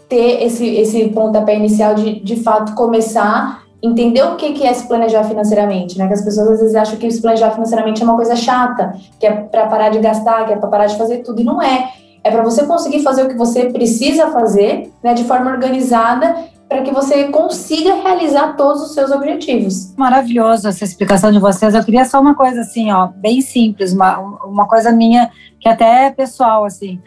ter 0.07 0.43
esse, 0.43 0.65
esse 0.67 1.07
pontapé 1.09 1.55
inicial 1.55 1.95
de, 1.95 2.19
de 2.19 2.35
fato, 2.37 2.75
começar 2.75 3.63
entender 3.83 4.23
o 4.23 4.37
que, 4.37 4.53
que 4.53 4.65
é 4.65 4.73
se 4.73 4.87
planejar 4.87 5.25
financeiramente, 5.25 5.97
né? 5.97 6.07
Que 6.07 6.13
as 6.13 6.23
pessoas 6.23 6.51
às 6.51 6.59
vezes 6.61 6.73
acham 6.73 6.97
que 6.97 7.11
se 7.11 7.21
planejar 7.21 7.51
financeiramente 7.51 8.01
é 8.01 8.05
uma 8.05 8.15
coisa 8.15 8.33
chata, 8.33 8.93
que 9.19 9.27
é 9.27 9.31
para 9.31 9.67
parar 9.67 9.89
de 9.89 9.99
gastar, 9.99 10.45
que 10.45 10.53
é 10.53 10.55
para 10.55 10.69
parar 10.69 10.85
de 10.85 10.97
fazer 10.97 11.17
tudo, 11.17 11.41
e 11.41 11.43
não 11.43 11.61
é. 11.61 11.91
É 12.23 12.31
para 12.31 12.43
você 12.43 12.65
conseguir 12.65 13.01
fazer 13.01 13.23
o 13.23 13.27
que 13.27 13.35
você 13.35 13.65
precisa 13.65 14.31
fazer, 14.31 14.91
né, 15.03 15.13
de 15.13 15.25
forma 15.25 15.51
organizada, 15.51 16.51
para 16.69 16.81
que 16.81 16.91
você 16.91 17.25
consiga 17.25 17.95
realizar 17.95 18.55
todos 18.55 18.81
os 18.81 18.93
seus 18.93 19.11
objetivos. 19.11 19.93
Maravilhoso 19.95 20.67
essa 20.67 20.83
explicação 20.83 21.31
de 21.31 21.37
vocês. 21.37 21.75
Eu 21.75 21.83
queria 21.83 22.05
só 22.05 22.19
uma 22.19 22.33
coisa 22.33 22.61
assim, 22.61 22.91
ó, 22.91 23.07
bem 23.07 23.41
simples, 23.41 23.93
uma, 23.93 24.17
uma 24.45 24.67
coisa 24.67 24.91
minha 24.91 25.29
que 25.59 25.69
até 25.69 26.05
é 26.05 26.11
pessoal, 26.11 26.65
assim. 26.65 26.99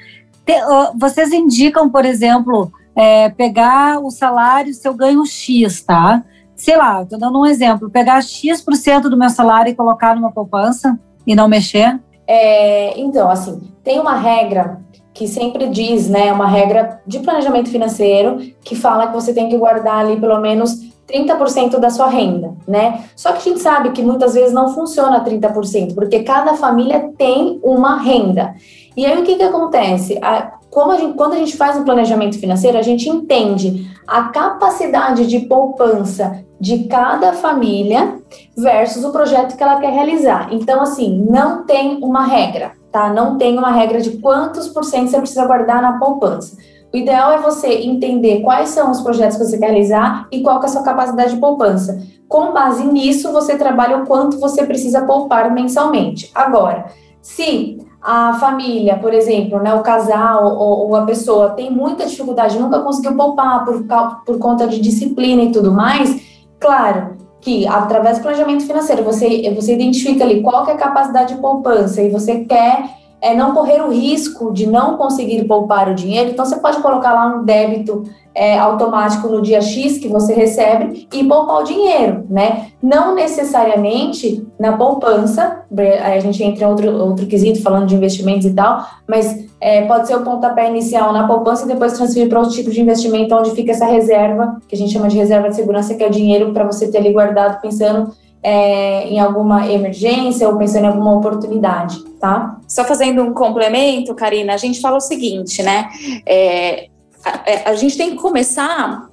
Vocês 0.97 1.33
indicam, 1.33 1.91
por 1.91 2.05
exemplo, 2.05 2.71
é, 2.95 3.29
pegar 3.29 3.99
o 3.99 4.11
salário, 4.11 4.73
se 4.73 4.87
eu 4.87 4.95
ganho 4.95 5.27
X, 5.27 5.83
tá? 5.83 6.23
Sei 6.55 6.77
lá, 6.77 7.03
estou 7.03 7.19
dando 7.19 7.41
um 7.41 7.45
exemplo, 7.45 7.91
pegar 7.91 8.23
X% 8.23 9.11
do 9.11 9.17
meu 9.17 9.29
salário 9.31 9.71
e 9.71 9.75
colocar 9.75 10.15
numa 10.15 10.31
poupança 10.31 10.99
e 11.27 11.35
não 11.35 11.49
mexer? 11.49 12.01
É, 12.27 12.99
então, 12.99 13.29
assim, 13.29 13.61
tem 13.85 14.01
uma 14.01 14.17
regra 14.17 14.81
que 15.17 15.27
sempre 15.27 15.67
diz, 15.69 16.11
né, 16.11 16.31
uma 16.31 16.47
regra 16.47 17.01
de 17.07 17.21
planejamento 17.21 17.71
financeiro 17.71 18.37
que 18.63 18.77
fala 18.77 19.07
que 19.07 19.15
você 19.15 19.33
tem 19.33 19.49
que 19.49 19.57
guardar 19.57 20.05
ali 20.05 20.21
pelo 20.21 20.39
menos 20.41 20.79
30% 21.09 21.79
da 21.79 21.89
sua 21.89 22.09
renda, 22.09 22.53
né? 22.69 23.05
Só 23.17 23.33
que 23.33 23.39
a 23.39 23.41
gente 23.41 23.61
sabe 23.61 23.93
que 23.93 24.03
muitas 24.03 24.35
vezes 24.35 24.53
não 24.53 24.75
funciona 24.75 25.25
30%, 25.25 25.95
porque 25.95 26.23
cada 26.23 26.55
família 26.55 27.11
tem 27.17 27.59
uma 27.63 27.97
renda. 27.97 28.55
E 28.95 29.07
aí 29.07 29.19
o 29.19 29.23
que 29.23 29.37
que 29.37 29.43
acontece? 29.43 30.19
A, 30.21 30.53
como 30.69 30.93
a 30.93 30.99
gente, 30.99 31.15
quando 31.15 31.33
a 31.33 31.39
gente 31.39 31.57
faz 31.57 31.79
um 31.79 31.85
planejamento 31.85 32.39
financeiro, 32.39 32.77
a 32.77 32.83
gente 32.83 33.09
entende 33.09 33.91
a 34.07 34.25
capacidade 34.25 35.27
de 35.27 35.41
poupança 35.41 36.45
de 36.61 36.85
cada 36.85 37.33
família 37.33 38.19
versus 38.57 39.03
o 39.03 39.13
projeto 39.13 39.57
que 39.57 39.63
ela 39.63 39.81
quer 39.81 39.93
realizar. 39.93 40.49
Então, 40.53 40.83
assim, 40.83 41.25
não 41.31 41.65
tem 41.65 41.99
uma 42.03 42.27
regra, 42.27 42.73
tá? 42.97 43.13
Não 43.13 43.37
tem 43.37 43.59
uma 43.59 43.71
regra 43.71 44.01
de 44.01 44.13
quantos 44.13 44.69
por 44.69 44.83
cento 44.83 45.11
você 45.11 45.19
precisa 45.19 45.45
guardar 45.45 45.83
na 45.83 45.99
poupança. 45.99 46.57
O 46.95 46.97
ideal 46.97 47.33
é 47.33 47.39
você 47.39 47.69
entender 47.69 48.41
quais 48.41 48.71
são 48.71 48.91
os 48.91 49.03
projetos 49.03 49.37
que 49.37 49.45
você 49.45 49.59
quer 49.59 49.67
realizar 49.67 50.27
e 50.33 50.41
qual 50.41 50.63
é 50.63 50.65
a 50.65 50.69
sua 50.69 50.83
capacidade 50.83 51.35
de 51.35 51.41
poupança. 51.41 52.01
Com 52.27 52.55
base 52.55 52.85
nisso, 52.87 53.31
você 53.33 53.59
trabalha 53.59 53.99
o 53.99 54.07
quanto 54.07 54.41
você 54.41 54.65
precisa 54.65 55.03
poupar 55.03 55.53
mensalmente. 55.53 56.31
Agora, 56.35 56.87
se 57.21 57.77
a 58.01 58.35
família, 58.35 58.97
por 58.97 59.13
exemplo, 59.13 59.59
né, 59.59 59.75
o 59.75 59.83
casal 59.83 60.57
ou, 60.57 60.89
ou, 60.89 60.97
a 60.97 61.03
pessoa 61.03 61.51
tem 61.51 61.71
muita 61.71 62.07
dificuldade, 62.07 62.59
nunca 62.59 62.81
conseguiu 62.81 63.15
poupar 63.15 63.65
por, 63.65 63.85
por 64.25 64.39
conta 64.39 64.67
de 64.67 64.81
disciplina 64.81 65.43
e 65.43 65.53
tudo 65.53 65.71
mais, 65.71 66.23
claro 66.59 67.16
que 67.47 67.65
através 67.65 68.19
do 68.19 68.23
planejamento 68.23 68.67
financeiro 68.67 69.05
você, 69.05 69.49
você 69.55 69.73
identifica 69.73 70.25
ali 70.25 70.43
qual 70.43 70.65
que 70.65 70.73
é 70.73 70.75
a 70.75 70.77
capacidade 70.77 71.33
de 71.33 71.41
poupança 71.41 72.03
e 72.03 72.11
você 72.11 72.41
quer 72.41 72.91
é, 73.23 73.37
não 73.37 73.55
correr 73.55 73.83
o 73.83 73.93
risco 73.93 74.53
de 74.53 74.67
não 74.67 74.97
conseguir 74.97 75.45
poupar 75.45 75.89
o 75.89 75.95
dinheiro, 75.95 76.31
então 76.31 76.45
você 76.45 76.57
pode 76.57 76.79
colocar 76.83 77.13
lá 77.13 77.37
um 77.37 77.45
débito 77.45 78.03
é, 78.35 78.59
automático 78.59 79.29
no 79.29 79.41
dia 79.41 79.63
X 79.63 79.97
que 79.99 80.09
você 80.09 80.35
recebe 80.35 81.07
e 81.15 81.23
poupar 81.23 81.61
o 81.61 81.63
dinheiro, 81.63 82.27
né? 82.29 82.67
Não 82.83 83.15
necessariamente 83.15 84.45
na 84.59 84.77
poupança, 84.77 85.65
a 86.05 86.19
gente 86.19 86.43
entra 86.43 86.65
em 86.65 86.69
outro, 86.69 86.91
outro 86.97 87.27
quesito 87.27 87.63
falando 87.63 87.87
de 87.87 87.95
investimentos 87.95 88.45
e 88.45 88.53
tal, 88.53 88.85
mas 89.07 89.46
é, 89.61 89.83
pode 89.83 90.07
ser 90.07 90.17
o 90.17 90.23
pontapé 90.23 90.69
inicial 90.69 91.13
na 91.13 91.27
poupança 91.27 91.65
e 91.65 91.69
depois 91.69 91.95
transferir 91.95 92.29
para 92.29 92.41
outro 92.41 92.55
tipo 92.55 92.71
de 92.71 92.81
investimento 92.81 93.35
onde 93.35 93.53
fica 93.53 93.73
essa 93.73 93.87
reserva, 93.87 94.61
que 94.69 94.75
a 94.75 94.79
gente 94.79 94.93
chama 94.93 95.09
de 95.09 95.17
reserva 95.17 95.49
de 95.49 95.57
segurança, 95.57 95.95
que 95.95 96.05
é 96.05 96.09
dinheiro 96.09 96.53
para 96.53 96.65
você 96.65 96.91
ter 96.91 96.99
ali 96.99 97.13
guardado 97.13 97.61
pensando 97.61 98.13
é, 98.43 99.09
em 99.09 99.19
alguma 99.19 99.67
emergência 99.71 100.49
ou 100.49 100.57
pensando 100.57 100.85
em 100.85 100.89
alguma 100.89 101.17
oportunidade, 101.17 102.05
tá? 102.21 102.59
Só 102.69 102.85
fazendo 102.85 103.23
um 103.23 103.33
complemento, 103.33 104.15
Karina, 104.15 104.55
a 104.55 104.57
gente 104.57 104.81
fala 104.81 104.99
o 104.99 105.01
seguinte, 105.01 105.63
né? 105.63 105.89
É, 106.27 106.89
a, 107.25 107.71
a 107.71 107.75
gente 107.75 107.97
tem 107.97 108.11
que 108.11 108.17
começar 108.17 109.09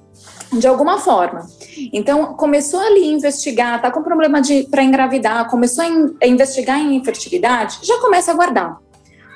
de 0.52 0.66
alguma 0.66 0.98
forma. 0.98 1.46
Então, 1.92 2.34
começou 2.34 2.80
ali 2.80 3.02
a 3.02 3.12
investigar, 3.12 3.82
tá 3.82 3.90
com 3.90 4.02
problema 4.02 4.40
para 4.70 4.82
engravidar, 4.82 5.48
começou 5.50 5.84
a, 5.84 5.88
in, 5.88 6.14
a, 6.22 6.26
investigar 6.26 6.78
em 6.78 6.94
infertilidade, 6.94 7.78
já 7.82 7.98
começa 8.00 8.30
a 8.30 8.34
guardar. 8.34 8.83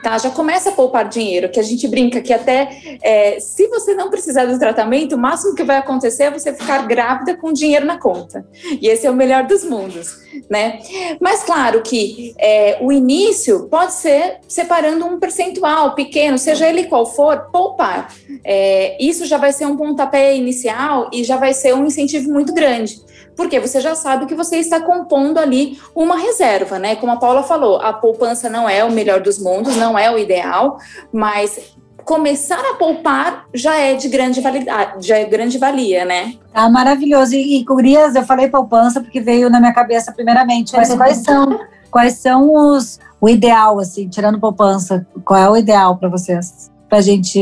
Tá, 0.02 0.16
já 0.16 0.30
começa 0.30 0.68
a 0.68 0.72
poupar 0.72 1.08
dinheiro, 1.08 1.48
que 1.48 1.58
a 1.58 1.62
gente 1.62 1.88
brinca 1.88 2.20
que 2.20 2.32
até 2.32 2.98
é, 3.02 3.40
se 3.40 3.66
você 3.66 3.94
não 3.94 4.10
precisar 4.10 4.44
do 4.44 4.58
tratamento, 4.58 5.16
o 5.16 5.18
máximo 5.18 5.54
que 5.54 5.64
vai 5.64 5.76
acontecer 5.76 6.24
é 6.24 6.30
você 6.30 6.52
ficar 6.52 6.86
grávida 6.86 7.36
com 7.36 7.52
dinheiro 7.52 7.84
na 7.84 7.98
conta. 7.98 8.46
E 8.80 8.86
esse 8.86 9.06
é 9.06 9.10
o 9.10 9.14
melhor 9.14 9.44
dos 9.44 9.64
mundos, 9.64 10.18
né? 10.48 10.78
Mas 11.20 11.42
claro 11.42 11.82
que 11.82 12.32
é, 12.38 12.78
o 12.80 12.92
início 12.92 13.68
pode 13.68 13.94
ser 13.94 14.38
separando 14.46 15.04
um 15.04 15.18
percentual 15.18 15.94
pequeno, 15.94 16.38
seja 16.38 16.68
ele 16.68 16.84
qual 16.84 17.04
for, 17.04 17.48
poupar. 17.50 18.14
É, 18.44 18.96
isso 19.00 19.26
já 19.26 19.36
vai 19.36 19.52
ser 19.52 19.66
um 19.66 19.76
pontapé 19.76 20.36
inicial 20.36 21.10
e 21.12 21.24
já 21.24 21.36
vai 21.36 21.52
ser 21.52 21.74
um 21.74 21.86
incentivo 21.86 22.30
muito 22.32 22.54
grande 22.54 23.08
porque 23.38 23.60
você 23.60 23.80
já 23.80 23.94
sabe 23.94 24.26
que 24.26 24.34
você 24.34 24.56
está 24.56 24.80
compondo 24.80 25.38
ali 25.38 25.78
uma 25.94 26.16
reserva, 26.16 26.76
né? 26.76 26.96
Como 26.96 27.12
a 27.12 27.16
Paula 27.16 27.44
falou, 27.44 27.80
a 27.80 27.92
poupança 27.92 28.50
não 28.50 28.68
é 28.68 28.82
o 28.82 28.90
melhor 28.90 29.20
dos 29.20 29.38
mundos, 29.38 29.76
não 29.76 29.96
é 29.96 30.10
o 30.10 30.18
ideal, 30.18 30.78
mas 31.12 31.76
começar 32.04 32.58
a 32.58 32.74
poupar 32.74 33.44
já 33.54 33.76
é 33.76 33.94
de 33.94 34.08
grande 34.08 34.40
validade, 34.40 35.06
já 35.06 35.18
é 35.18 35.24
grande 35.24 35.56
valia, 35.56 36.04
né? 36.04 36.34
Ah, 36.52 36.68
maravilhoso. 36.68 37.32
E, 37.36 37.60
e 37.60 37.64
Gurias, 37.64 38.16
eu 38.16 38.24
falei 38.24 38.48
poupança 38.48 39.00
porque 39.00 39.20
veio 39.20 39.48
na 39.48 39.60
minha 39.60 39.72
cabeça 39.72 40.10
primeiramente, 40.10 40.74
mas 40.74 40.92
quais 40.92 41.18
são, 41.18 41.60
quais 41.92 42.14
são 42.14 42.52
os 42.52 42.98
o 43.20 43.28
ideal, 43.28 43.78
assim, 43.78 44.08
tirando 44.08 44.40
poupança, 44.40 45.06
qual 45.24 45.40
é 45.40 45.48
o 45.48 45.56
ideal 45.56 45.96
para 45.96 46.08
vocês? 46.08 46.72
Para 46.88 46.98
a 46.98 47.02
gente 47.02 47.38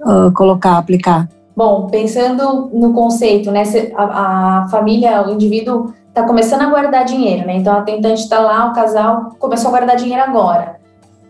uh, 0.00 0.30
colocar, 0.34 0.76
aplicar? 0.76 1.26
Bom, 1.60 1.88
pensando 1.88 2.70
no 2.72 2.94
conceito, 2.94 3.50
né? 3.50 3.64
A, 3.94 4.62
a 4.62 4.68
família, 4.70 5.28
o 5.28 5.30
indivíduo 5.30 5.92
está 6.08 6.22
começando 6.22 6.62
a 6.62 6.70
guardar 6.70 7.04
dinheiro, 7.04 7.46
né? 7.46 7.56
Então 7.56 7.76
a 7.76 7.82
tentante 7.82 8.22
está 8.22 8.38
lá, 8.38 8.70
o 8.70 8.72
casal 8.72 9.36
começou 9.38 9.68
a 9.68 9.72
guardar 9.72 9.94
dinheiro 9.94 10.22
agora. 10.22 10.76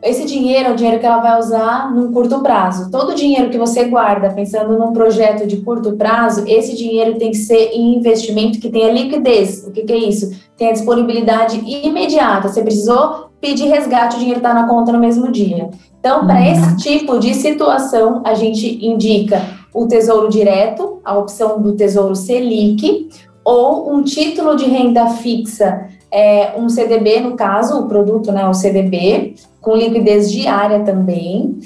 Esse 0.00 0.24
dinheiro 0.24 0.68
é 0.68 0.70
o 0.70 0.76
dinheiro 0.76 1.00
que 1.00 1.04
ela 1.04 1.18
vai 1.18 1.36
usar 1.36 1.92
num 1.92 2.12
curto 2.12 2.38
prazo. 2.42 2.92
Todo 2.92 3.10
o 3.10 3.14
dinheiro 3.16 3.50
que 3.50 3.58
você 3.58 3.86
guarda 3.86 4.30
pensando 4.30 4.78
num 4.78 4.92
projeto 4.92 5.48
de 5.48 5.56
curto 5.62 5.96
prazo, 5.96 6.44
esse 6.46 6.76
dinheiro 6.76 7.18
tem 7.18 7.32
que 7.32 7.36
ser 7.36 7.72
em 7.72 7.96
investimento 7.96 8.60
que 8.60 8.70
tenha 8.70 8.92
liquidez. 8.92 9.66
O 9.66 9.72
que, 9.72 9.82
que 9.82 9.92
é 9.92 9.98
isso? 9.98 10.30
Tem 10.56 10.68
a 10.68 10.72
disponibilidade 10.72 11.60
imediata. 11.66 12.46
Você 12.46 12.62
precisou 12.62 13.30
pedir 13.40 13.66
resgate, 13.66 14.14
o 14.14 14.18
dinheiro 14.20 14.38
está 14.38 14.54
na 14.54 14.68
conta 14.68 14.92
no 14.92 15.00
mesmo 15.00 15.32
dia. 15.32 15.70
Então, 15.98 16.24
para 16.24 16.38
uhum. 16.38 16.52
esse 16.52 16.76
tipo 16.76 17.18
de 17.18 17.34
situação, 17.34 18.22
a 18.24 18.34
gente 18.34 18.78
indica 18.86 19.42
o 19.72 19.86
Tesouro 19.86 20.28
Direto, 20.28 21.00
a 21.04 21.16
opção 21.16 21.60
do 21.60 21.72
Tesouro 21.72 22.14
Selic, 22.14 23.08
ou 23.44 23.92
um 23.92 24.02
título 24.02 24.56
de 24.56 24.64
renda 24.66 25.08
fixa, 25.10 25.88
é, 26.10 26.54
um 26.58 26.68
CDB, 26.68 27.20
no 27.20 27.36
caso, 27.36 27.78
o 27.78 27.88
produto, 27.88 28.32
né, 28.32 28.46
o 28.48 28.54
CDB, 28.54 29.34
com 29.60 29.76
liquidez 29.76 30.30
diária 30.30 30.80
também, 30.80 31.58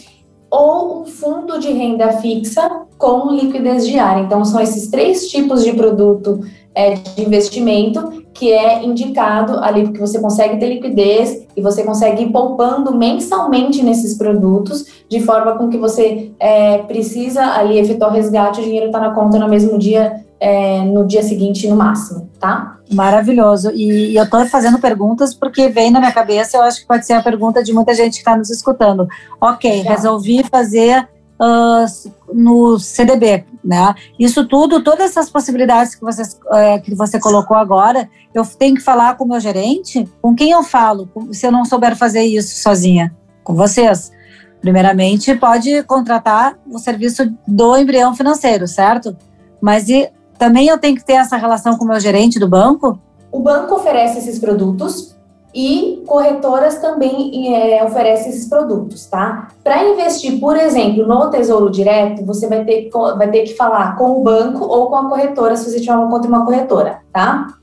ou 0.50 1.02
um 1.02 1.06
fundo 1.06 1.58
de 1.58 1.72
renda 1.72 2.12
fixa 2.12 2.82
com 2.96 3.32
liquidez 3.32 3.86
diária. 3.86 4.22
Então, 4.22 4.44
são 4.44 4.60
esses 4.60 4.88
três 4.88 5.28
tipos 5.28 5.64
de 5.64 5.72
produto 5.72 6.40
é, 6.74 6.94
de 6.94 7.22
investimento 7.22 8.24
que 8.34 8.52
é 8.52 8.84
indicado 8.84 9.58
ali, 9.62 9.84
porque 9.84 10.00
você 10.00 10.18
consegue 10.18 10.58
ter 10.58 10.68
liquidez 10.68 11.46
e 11.56 11.62
você 11.62 11.84
consegue 11.84 12.24
ir 12.24 12.30
poupando 12.30 12.94
mensalmente 12.96 13.82
nesses 13.82 14.18
produtos, 14.18 15.04
de 15.08 15.20
forma 15.20 15.56
com 15.56 15.68
que 15.68 15.78
você 15.78 16.32
é, 16.40 16.78
precisa 16.78 17.44
ali 17.52 17.78
efetuar 17.78 18.10
o 18.10 18.14
resgate, 18.14 18.60
o 18.60 18.64
dinheiro 18.64 18.86
está 18.86 18.98
na 18.98 19.10
conta 19.10 19.38
no 19.38 19.48
mesmo 19.48 19.78
dia, 19.78 20.24
é, 20.40 20.82
no 20.82 21.06
dia 21.06 21.22
seguinte, 21.22 21.68
no 21.68 21.76
máximo, 21.76 22.28
tá? 22.40 22.76
Maravilhoso. 22.92 23.70
E, 23.70 24.10
e 24.10 24.16
eu 24.16 24.24
estou 24.24 24.44
fazendo 24.46 24.78
perguntas 24.78 25.32
porque 25.32 25.68
vem 25.68 25.92
na 25.92 26.00
minha 26.00 26.12
cabeça, 26.12 26.56
eu 26.56 26.62
acho 26.62 26.80
que 26.80 26.88
pode 26.88 27.06
ser 27.06 27.14
a 27.14 27.22
pergunta 27.22 27.62
de 27.62 27.72
muita 27.72 27.94
gente 27.94 28.14
que 28.14 28.18
está 28.18 28.36
nos 28.36 28.50
escutando. 28.50 29.06
Ok, 29.40 29.82
resolvi 29.82 30.42
fazer 30.42 31.08
uh, 31.40 32.12
no 32.32 32.78
CDB, 32.78 33.44
né? 33.62 33.94
Isso 34.18 34.46
tudo, 34.46 34.82
todas 34.82 35.10
essas 35.10 35.30
possibilidades 35.30 35.94
que, 35.94 36.02
vocês, 36.02 36.38
uh, 36.46 36.80
que 36.82 36.94
você 36.94 37.18
colocou 37.18 37.56
agora, 37.56 38.08
eu 38.32 38.44
tenho 38.44 38.76
que 38.76 38.82
falar 38.82 39.16
com 39.16 39.24
o 39.24 39.28
meu 39.28 39.40
gerente? 39.40 40.08
Com 40.20 40.34
quem 40.34 40.50
eu 40.50 40.62
falo 40.62 41.08
se 41.32 41.46
eu 41.46 41.52
não 41.52 41.64
souber 41.64 41.96
fazer 41.96 42.22
isso 42.22 42.60
sozinha? 42.62 43.14
Com 43.42 43.54
vocês. 43.54 44.12
Primeiramente, 44.60 45.34
pode 45.34 45.82
contratar 45.82 46.58
o 46.66 46.78
serviço 46.78 47.30
do 47.46 47.76
embrião 47.76 48.14
financeiro, 48.14 48.66
certo? 48.66 49.14
Mas 49.60 49.88
e, 49.88 50.10
também 50.38 50.68
eu 50.68 50.78
tenho 50.78 50.96
que 50.96 51.04
ter 51.04 51.14
essa 51.14 51.36
relação 51.36 51.76
com 51.76 51.84
o 51.84 51.88
meu 51.88 52.00
gerente 52.00 52.38
do 52.38 52.48
banco? 52.48 52.98
O 53.30 53.40
banco 53.40 53.74
oferece 53.74 54.18
esses 54.18 54.38
produtos 54.38 55.13
e 55.54 56.02
corretoras 56.06 56.78
também 56.78 57.54
é, 57.54 57.84
oferecem 57.84 58.30
esses 58.30 58.48
produtos, 58.48 59.06
tá? 59.06 59.48
Para 59.62 59.84
investir, 59.84 60.40
por 60.40 60.56
exemplo, 60.56 61.06
no 61.06 61.30
Tesouro 61.30 61.70
Direto, 61.70 62.26
você 62.26 62.48
vai 62.48 62.64
ter, 62.64 62.90
vai 62.90 63.30
ter 63.30 63.44
que 63.44 63.54
falar 63.54 63.96
com 63.96 64.20
o 64.20 64.22
banco 64.22 64.64
ou 64.64 64.88
com 64.88 64.96
a 64.96 65.08
corretora, 65.08 65.56
se 65.56 65.70
você 65.70 65.78
tiver 65.78 65.94
uma 65.94 66.10
conta 66.10 66.26
em 66.26 66.30
uma 66.30 66.44
corretora, 66.44 67.00
tá? 67.12 67.54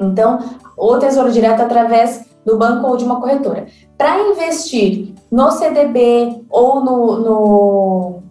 Então, 0.00 0.38
o 0.78 0.96
Tesouro 0.98 1.32
Direto 1.32 1.60
através 1.60 2.24
do 2.46 2.56
banco 2.56 2.86
ou 2.86 2.96
de 2.96 3.04
uma 3.04 3.20
corretora. 3.20 3.66
Para 3.98 4.20
investir 4.30 5.12
no 5.30 5.50
CDB 5.50 6.42
ou 6.48 6.84
no, 6.84 7.18
no 7.18 8.22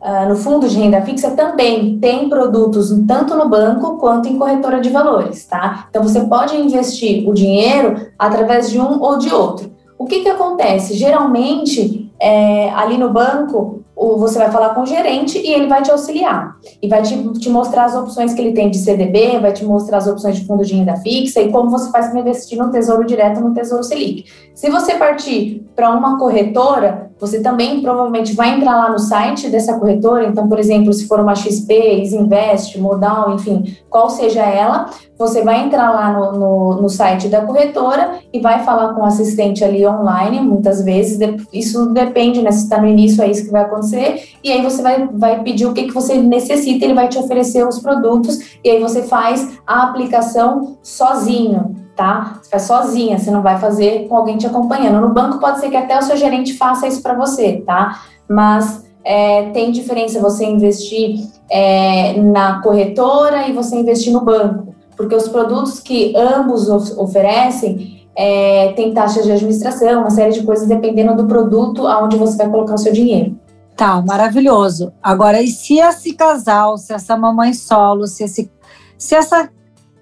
Uh, 0.00 0.28
no 0.28 0.36
fundo 0.36 0.68
de 0.68 0.78
renda 0.78 1.02
fixa 1.02 1.32
também 1.32 1.98
tem 1.98 2.28
produtos 2.28 2.90
tanto 3.06 3.34
no 3.34 3.48
banco 3.48 3.96
quanto 3.96 4.28
em 4.28 4.38
corretora 4.38 4.80
de 4.80 4.90
valores, 4.90 5.44
tá? 5.46 5.86
Então 5.90 6.02
você 6.02 6.20
pode 6.20 6.56
investir 6.56 7.28
o 7.28 7.34
dinheiro 7.34 8.06
através 8.16 8.70
de 8.70 8.78
um 8.78 9.02
ou 9.02 9.18
de 9.18 9.34
outro. 9.34 9.72
O 9.98 10.06
que 10.06 10.20
que 10.20 10.28
acontece? 10.28 10.94
Geralmente, 10.94 12.12
é, 12.20 12.70
ali 12.70 12.96
no 12.96 13.10
banco, 13.10 13.82
você 13.98 14.38
vai 14.38 14.50
falar 14.50 14.74
com 14.74 14.82
o 14.82 14.86
gerente 14.86 15.38
e 15.38 15.52
ele 15.52 15.66
vai 15.66 15.82
te 15.82 15.90
auxiliar. 15.90 16.56
E 16.80 16.88
vai 16.88 17.02
te, 17.02 17.16
te, 17.40 17.50
mostrar 17.50 17.84
as 17.86 17.96
opções 17.96 18.32
que 18.32 18.40
ele 18.40 18.52
tem 18.52 18.70
de 18.70 18.78
CDB, 18.78 19.40
vai 19.40 19.52
te 19.52 19.64
mostrar 19.64 19.98
as 19.98 20.06
opções 20.06 20.36
de 20.36 20.46
fundo 20.46 20.64
de 20.64 20.74
renda 20.74 20.96
fixa 20.96 21.40
e 21.40 21.50
como 21.50 21.68
você 21.68 21.90
faz 21.90 22.08
para 22.08 22.20
investir 22.20 22.56
no 22.58 22.70
Tesouro 22.70 23.04
Direto, 23.04 23.40
no 23.40 23.52
Tesouro 23.52 23.82
Selic. 23.82 24.26
Se 24.54 24.70
você 24.70 24.94
partir 24.94 25.66
para 25.74 25.90
uma 25.90 26.18
corretora, 26.18 27.10
você 27.18 27.40
também 27.40 27.80
provavelmente 27.80 28.34
vai 28.34 28.56
entrar 28.56 28.76
lá 28.76 28.90
no 28.90 28.98
site 28.98 29.48
dessa 29.48 29.78
corretora. 29.78 30.26
Então, 30.26 30.48
por 30.48 30.58
exemplo, 30.58 30.92
se 30.92 31.06
for 31.08 31.18
uma 31.20 31.34
XP, 31.34 32.02
Isinvest, 32.02 32.78
Modal, 32.78 33.34
enfim, 33.34 33.76
qual 33.90 34.08
seja 34.08 34.42
ela, 34.42 34.90
você 35.18 35.42
vai 35.42 35.64
entrar 35.64 35.90
lá 35.90 36.12
no, 36.12 36.32
no, 36.38 36.82
no, 36.82 36.88
site 36.88 37.28
da 37.28 37.40
corretora 37.40 38.20
e 38.32 38.38
vai 38.38 38.62
falar 38.62 38.94
com 38.94 39.00
o 39.00 39.04
assistente 39.04 39.64
ali 39.64 39.84
online, 39.84 40.40
muitas 40.40 40.84
vezes, 40.84 41.18
isso 41.52 41.86
depende, 41.86 42.40
né, 42.40 42.52
se 42.52 42.64
está 42.64 42.80
no 42.80 42.86
início, 42.86 43.22
é 43.22 43.28
isso 43.28 43.44
que 43.44 43.50
vai 43.50 43.62
acontecer, 43.62 44.36
e 44.44 44.52
aí 44.52 44.62
você 44.62 44.80
vai, 44.80 45.08
vai 45.12 45.42
pedir 45.42 45.66
o 45.66 45.74
que, 45.74 45.84
que 45.84 45.92
você 45.92 46.14
necessita, 46.14 46.84
ele 46.84 46.94
vai 46.94 47.08
te 47.08 47.18
oferecer 47.18 47.66
os 47.66 47.80
produtos, 47.80 48.58
e 48.62 48.70
aí 48.70 48.80
você 48.80 49.02
faz 49.02 49.58
a 49.66 49.82
aplicação 49.82 50.78
sozinho, 50.82 51.74
tá? 51.96 52.38
Você 52.40 52.50
faz 52.50 52.62
sozinha, 52.62 53.18
você 53.18 53.30
não 53.32 53.42
vai 53.42 53.58
fazer 53.58 54.06
com 54.06 54.16
alguém 54.16 54.38
te 54.38 54.46
acompanhando. 54.46 55.00
No 55.00 55.12
banco 55.12 55.40
pode 55.40 55.58
ser 55.58 55.68
que 55.68 55.76
até 55.76 55.98
o 55.98 56.02
seu 56.02 56.16
gerente 56.16 56.56
faça 56.56 56.86
isso 56.86 57.02
para 57.02 57.14
você, 57.14 57.60
tá? 57.66 58.02
Mas 58.28 58.86
é, 59.04 59.50
tem 59.50 59.72
diferença 59.72 60.20
você 60.20 60.46
investir 60.46 61.26
é, 61.50 62.12
na 62.20 62.60
corretora 62.62 63.48
e 63.48 63.52
você 63.52 63.74
investir 63.74 64.12
no 64.12 64.20
banco 64.20 64.77
porque 64.98 65.14
os 65.14 65.28
produtos 65.28 65.78
que 65.78 66.12
ambos 66.16 66.68
oferecem 66.68 68.04
é, 68.16 68.74
taxas 68.92 69.24
de 69.24 69.30
administração, 69.30 70.00
uma 70.00 70.10
série 70.10 70.32
de 70.32 70.42
coisas 70.42 70.66
dependendo 70.66 71.14
do 71.14 71.28
produto 71.28 71.86
aonde 71.86 72.16
você 72.16 72.36
vai 72.36 72.50
colocar 72.50 72.74
o 72.74 72.78
seu 72.78 72.92
dinheiro. 72.92 73.38
Tá, 73.76 74.02
maravilhoso. 74.02 74.92
Agora, 75.00 75.40
e 75.40 75.46
se 75.46 75.78
esse 75.78 76.12
casal, 76.14 76.76
se 76.76 76.92
essa 76.92 77.16
mamãe 77.16 77.54
solo, 77.54 78.08
se, 78.08 78.24
esse, 78.24 78.50
se 78.98 79.14
essa 79.14 79.48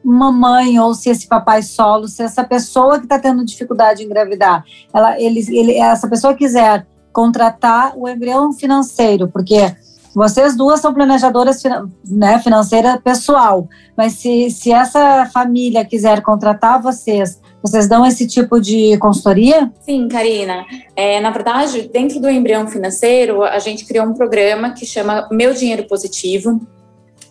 mamãe 0.02 0.80
ou 0.80 0.94
se 0.94 1.10
esse 1.10 1.28
papai 1.28 1.60
solo, 1.60 2.08
se 2.08 2.22
essa 2.22 2.42
pessoa 2.42 2.98
que 2.98 3.04
está 3.04 3.18
tendo 3.18 3.44
dificuldade 3.44 4.02
em 4.02 4.06
engravidar, 4.06 4.64
ela, 4.94 5.20
ele, 5.20 5.44
ele, 5.50 5.74
essa 5.74 6.08
pessoa 6.08 6.32
quiser 6.32 6.86
contratar 7.12 7.92
o 7.98 8.08
embrião 8.08 8.50
financeiro, 8.50 9.28
porque 9.28 9.76
vocês 10.16 10.56
duas 10.56 10.80
são 10.80 10.94
planejadoras 10.94 11.62
né, 12.08 12.38
financeira 12.38 12.98
pessoal, 13.04 13.68
mas 13.94 14.14
se, 14.14 14.50
se 14.50 14.72
essa 14.72 15.26
família 15.26 15.84
quiser 15.84 16.22
contratar 16.22 16.80
vocês, 16.80 17.38
vocês 17.60 17.86
dão 17.86 18.06
esse 18.06 18.26
tipo 18.26 18.58
de 18.58 18.96
consultoria? 18.96 19.70
Sim, 19.82 20.08
Karina. 20.08 20.64
É, 20.96 21.20
na 21.20 21.30
verdade, 21.30 21.90
dentro 21.92 22.18
do 22.18 22.30
embrião 22.30 22.66
financeiro, 22.66 23.42
a 23.42 23.58
gente 23.58 23.84
criou 23.84 24.06
um 24.06 24.14
programa 24.14 24.70
que 24.70 24.86
chama 24.86 25.28
Meu 25.30 25.52
Dinheiro 25.52 25.84
Positivo. 25.86 26.66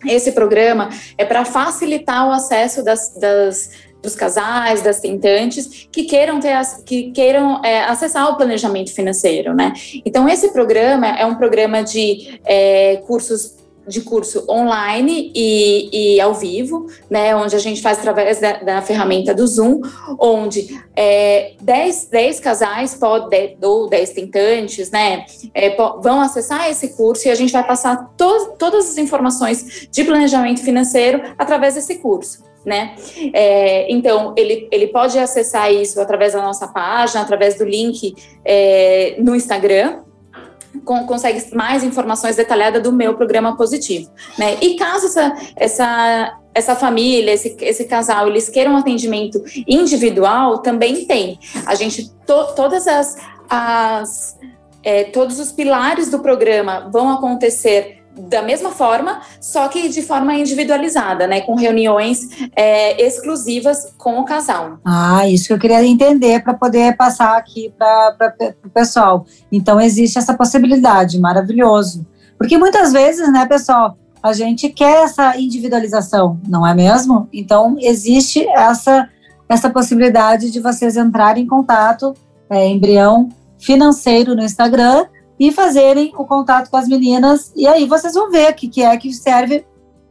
Esse 0.05 0.33
programa 0.33 0.89
é 1.17 1.25
para 1.25 1.43
facilitar 1.43 2.27
o 2.27 2.31
acesso 2.31 2.83
das, 2.83 3.15
das 3.19 3.71
dos 4.05 4.15
casais, 4.15 4.81
das 4.81 4.99
tentantes 4.99 5.87
que 5.91 6.03
queiram 6.03 6.39
ter 6.39 6.55
que 6.85 7.11
queiram 7.11 7.61
é, 7.63 7.83
acessar 7.83 8.31
o 8.31 8.37
planejamento 8.37 8.93
financeiro, 8.93 9.53
né? 9.53 9.73
Então 10.05 10.29
esse 10.29 10.49
programa 10.49 11.07
é 11.07 11.25
um 11.25 11.35
programa 11.35 11.83
de 11.83 12.39
é, 12.45 12.97
cursos 13.07 13.65
de 13.87 14.01
curso 14.01 14.45
online 14.49 15.31
e, 15.35 16.15
e, 16.15 16.21
ao 16.21 16.33
vivo, 16.33 16.87
né, 17.09 17.35
onde 17.35 17.55
a 17.55 17.59
gente 17.59 17.81
faz 17.81 17.99
através 17.99 18.39
da, 18.39 18.53
da 18.53 18.81
ferramenta 18.81 19.33
do 19.33 19.45
Zoom, 19.45 19.81
onde 20.19 20.67
10 21.61 22.09
é, 22.11 22.33
casais 22.41 22.95
pode, 22.95 23.57
ou 23.61 23.87
10 23.87 24.09
tentantes 24.11 24.89
né, 24.89 25.25
é, 25.53 25.75
vão 26.01 26.19
acessar 26.19 26.69
esse 26.69 26.95
curso 26.95 27.27
e 27.27 27.31
a 27.31 27.35
gente 27.35 27.53
vai 27.53 27.65
passar 27.65 28.11
to, 28.17 28.55
todas 28.57 28.89
as 28.89 28.97
informações 28.97 29.87
de 29.91 30.03
planejamento 30.03 30.61
financeiro 30.61 31.21
através 31.37 31.75
desse 31.75 31.95
curso 31.99 32.54
né? 32.65 32.95
É, 33.33 33.91
então, 33.91 34.33
ele, 34.35 34.67
ele 34.71 34.87
pode 34.87 35.17
acessar 35.19 35.71
isso 35.71 36.01
através 36.01 36.33
da 36.33 36.41
nossa 36.41 36.67
página, 36.67 37.21
através 37.21 37.57
do 37.57 37.63
link 37.63 38.15
é, 38.43 39.15
no 39.19 39.35
Instagram, 39.35 39.99
com, 40.83 41.05
consegue 41.05 41.55
mais 41.55 41.83
informações 41.83 42.35
detalhadas 42.35 42.81
do 42.81 42.91
meu 42.91 43.15
programa 43.15 43.55
positivo, 43.55 44.09
né? 44.37 44.57
E 44.61 44.75
caso 44.75 45.05
essa, 45.05 45.35
essa, 45.55 46.39
essa 46.53 46.75
família, 46.75 47.31
esse, 47.31 47.55
esse 47.61 47.85
casal, 47.85 48.27
eles 48.27 48.49
queiram 48.49 48.73
um 48.73 48.77
atendimento 48.77 49.41
individual, 49.67 50.59
também 50.59 51.05
tem. 51.05 51.39
A 51.65 51.75
gente, 51.75 52.09
to, 52.25 52.55
todas 52.55 52.87
as, 52.87 53.15
as 53.49 54.37
é, 54.83 55.05
todos 55.05 55.39
os 55.39 55.51
pilares 55.51 56.11
do 56.11 56.19
programa 56.19 56.89
vão 56.91 57.09
acontecer 57.09 57.94
da 58.17 58.41
mesma 58.41 58.71
forma, 58.71 59.21
só 59.41 59.67
que 59.67 59.89
de 59.89 60.01
forma 60.01 60.33
individualizada, 60.35 61.27
né? 61.27 61.41
Com 61.41 61.55
reuniões 61.55 62.29
é, 62.55 63.05
exclusivas 63.05 63.93
com 63.97 64.19
o 64.19 64.25
casal. 64.25 64.79
Ah, 64.85 65.27
isso 65.27 65.47
que 65.47 65.53
eu 65.53 65.59
queria 65.59 65.85
entender 65.85 66.43
para 66.43 66.53
poder 66.53 66.95
passar 66.95 67.37
aqui 67.37 67.73
para 67.77 68.33
o 68.63 68.69
pessoal. 68.69 69.25
Então, 69.51 69.79
existe 69.79 70.17
essa 70.17 70.33
possibilidade, 70.33 71.19
maravilhoso. 71.19 72.05
Porque 72.37 72.57
muitas 72.57 72.93
vezes, 72.93 73.31
né, 73.31 73.45
pessoal, 73.45 73.97
a 74.21 74.33
gente 74.33 74.69
quer 74.69 75.03
essa 75.03 75.37
individualização, 75.37 76.39
não 76.47 76.65
é 76.65 76.73
mesmo? 76.73 77.29
Então, 77.31 77.77
existe 77.79 78.47
essa, 78.47 79.07
essa 79.47 79.69
possibilidade 79.69 80.49
de 80.51 80.59
vocês 80.59 80.97
entrarem 80.97 81.43
em 81.43 81.47
contato, 81.47 82.13
é, 82.49 82.67
embrião 82.67 83.29
financeiro 83.59 84.35
no 84.35 84.43
Instagram, 84.43 85.05
e 85.39 85.51
fazerem 85.51 86.13
o 86.17 86.25
contato 86.25 86.69
com 86.69 86.77
as 86.77 86.87
meninas. 86.87 87.51
E 87.55 87.67
aí 87.67 87.85
vocês 87.85 88.13
vão 88.13 88.31
ver 88.31 88.51
o 88.51 88.53
que, 88.53 88.67
que 88.67 88.81
é 88.81 88.95
que 88.97 89.11
serve 89.13 89.65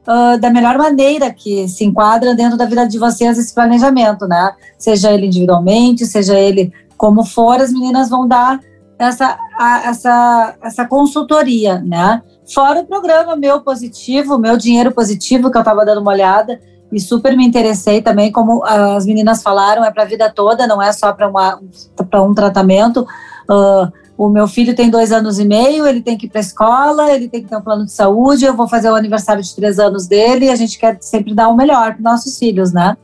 uh, 0.07 0.39
da 0.39 0.51
melhor 0.51 0.77
maneira 0.77 1.33
que 1.33 1.67
se 1.69 1.85
enquadra 1.85 2.35
dentro 2.35 2.57
da 2.57 2.67
vida 2.67 2.87
de 2.87 2.99
vocês 2.99 3.39
esse 3.39 3.55
planejamento, 3.55 4.27
né? 4.27 4.53
Seja 4.79 5.13
ele 5.13 5.27
individualmente, 5.27 6.07
seja 6.07 6.39
ele 6.39 6.73
como 6.97 7.25
for, 7.25 7.61
as 7.61 7.73
meninas 7.73 8.09
vão 8.09 8.29
dar 8.29 8.61
essa, 8.99 9.37
a, 9.59 9.89
essa, 9.89 10.55
essa 10.63 10.85
consultoria, 10.87 11.81
né? 11.81 12.23
Fora 12.53 12.81
o 12.81 12.87
programa 12.87 13.35
Meu 13.37 13.61
Positivo, 13.61 14.39
Meu 14.39 14.57
Dinheiro 14.57 14.93
Positivo, 14.93 15.51
que 15.51 15.57
eu 15.57 15.63
estava 15.63 15.85
dando 15.85 16.01
uma 16.01 16.13
olhada 16.13 16.61
e 16.93 17.01
super 17.01 17.37
me 17.37 17.45
interessei 17.45 18.01
também, 18.01 18.31
como 18.31 18.63
as 18.65 19.05
meninas 19.05 19.43
falaram, 19.43 19.85
é 19.85 19.91
para 19.91 20.05
a 20.05 20.07
vida 20.07 20.31
toda, 20.31 20.67
não 20.67 20.81
é 20.81 20.93
só 20.93 21.13
para 21.13 22.23
um 22.23 22.35
tratamento. 22.35 23.07
Uh, 23.51 23.91
o 24.17 24.29
meu 24.29 24.47
filho 24.47 24.75
tem 24.75 24.89
dois 24.89 25.11
anos 25.13 25.39
e 25.39 25.45
meio, 25.45 25.87
ele 25.87 26.01
tem 26.01 26.17
que 26.17 26.27
ir 26.27 26.29
para 26.29 26.39
a 26.39 26.43
escola, 26.43 27.13
ele 27.13 27.29
tem 27.29 27.43
que 27.43 27.49
ter 27.49 27.57
um 27.57 27.63
plano 27.63 27.85
de 27.85 27.93
saúde. 27.93 28.45
Eu 28.45 28.55
vou 28.55 28.69
fazer 28.69 28.91
o 28.91 28.95
aniversário 28.95 29.43
de 29.43 29.55
três 29.55 29.79
anos 29.79 30.07
dele 30.07 30.47
e 30.47 30.51
a 30.51 30.57
gente 30.57 30.79
quer 30.79 30.97
sempre 31.01 31.35
dar 31.35 31.49
o 31.49 31.57
melhor 31.57 31.95
para 31.95 32.11
nossos 32.13 32.39
filhos, 32.39 32.73
né? 32.73 32.97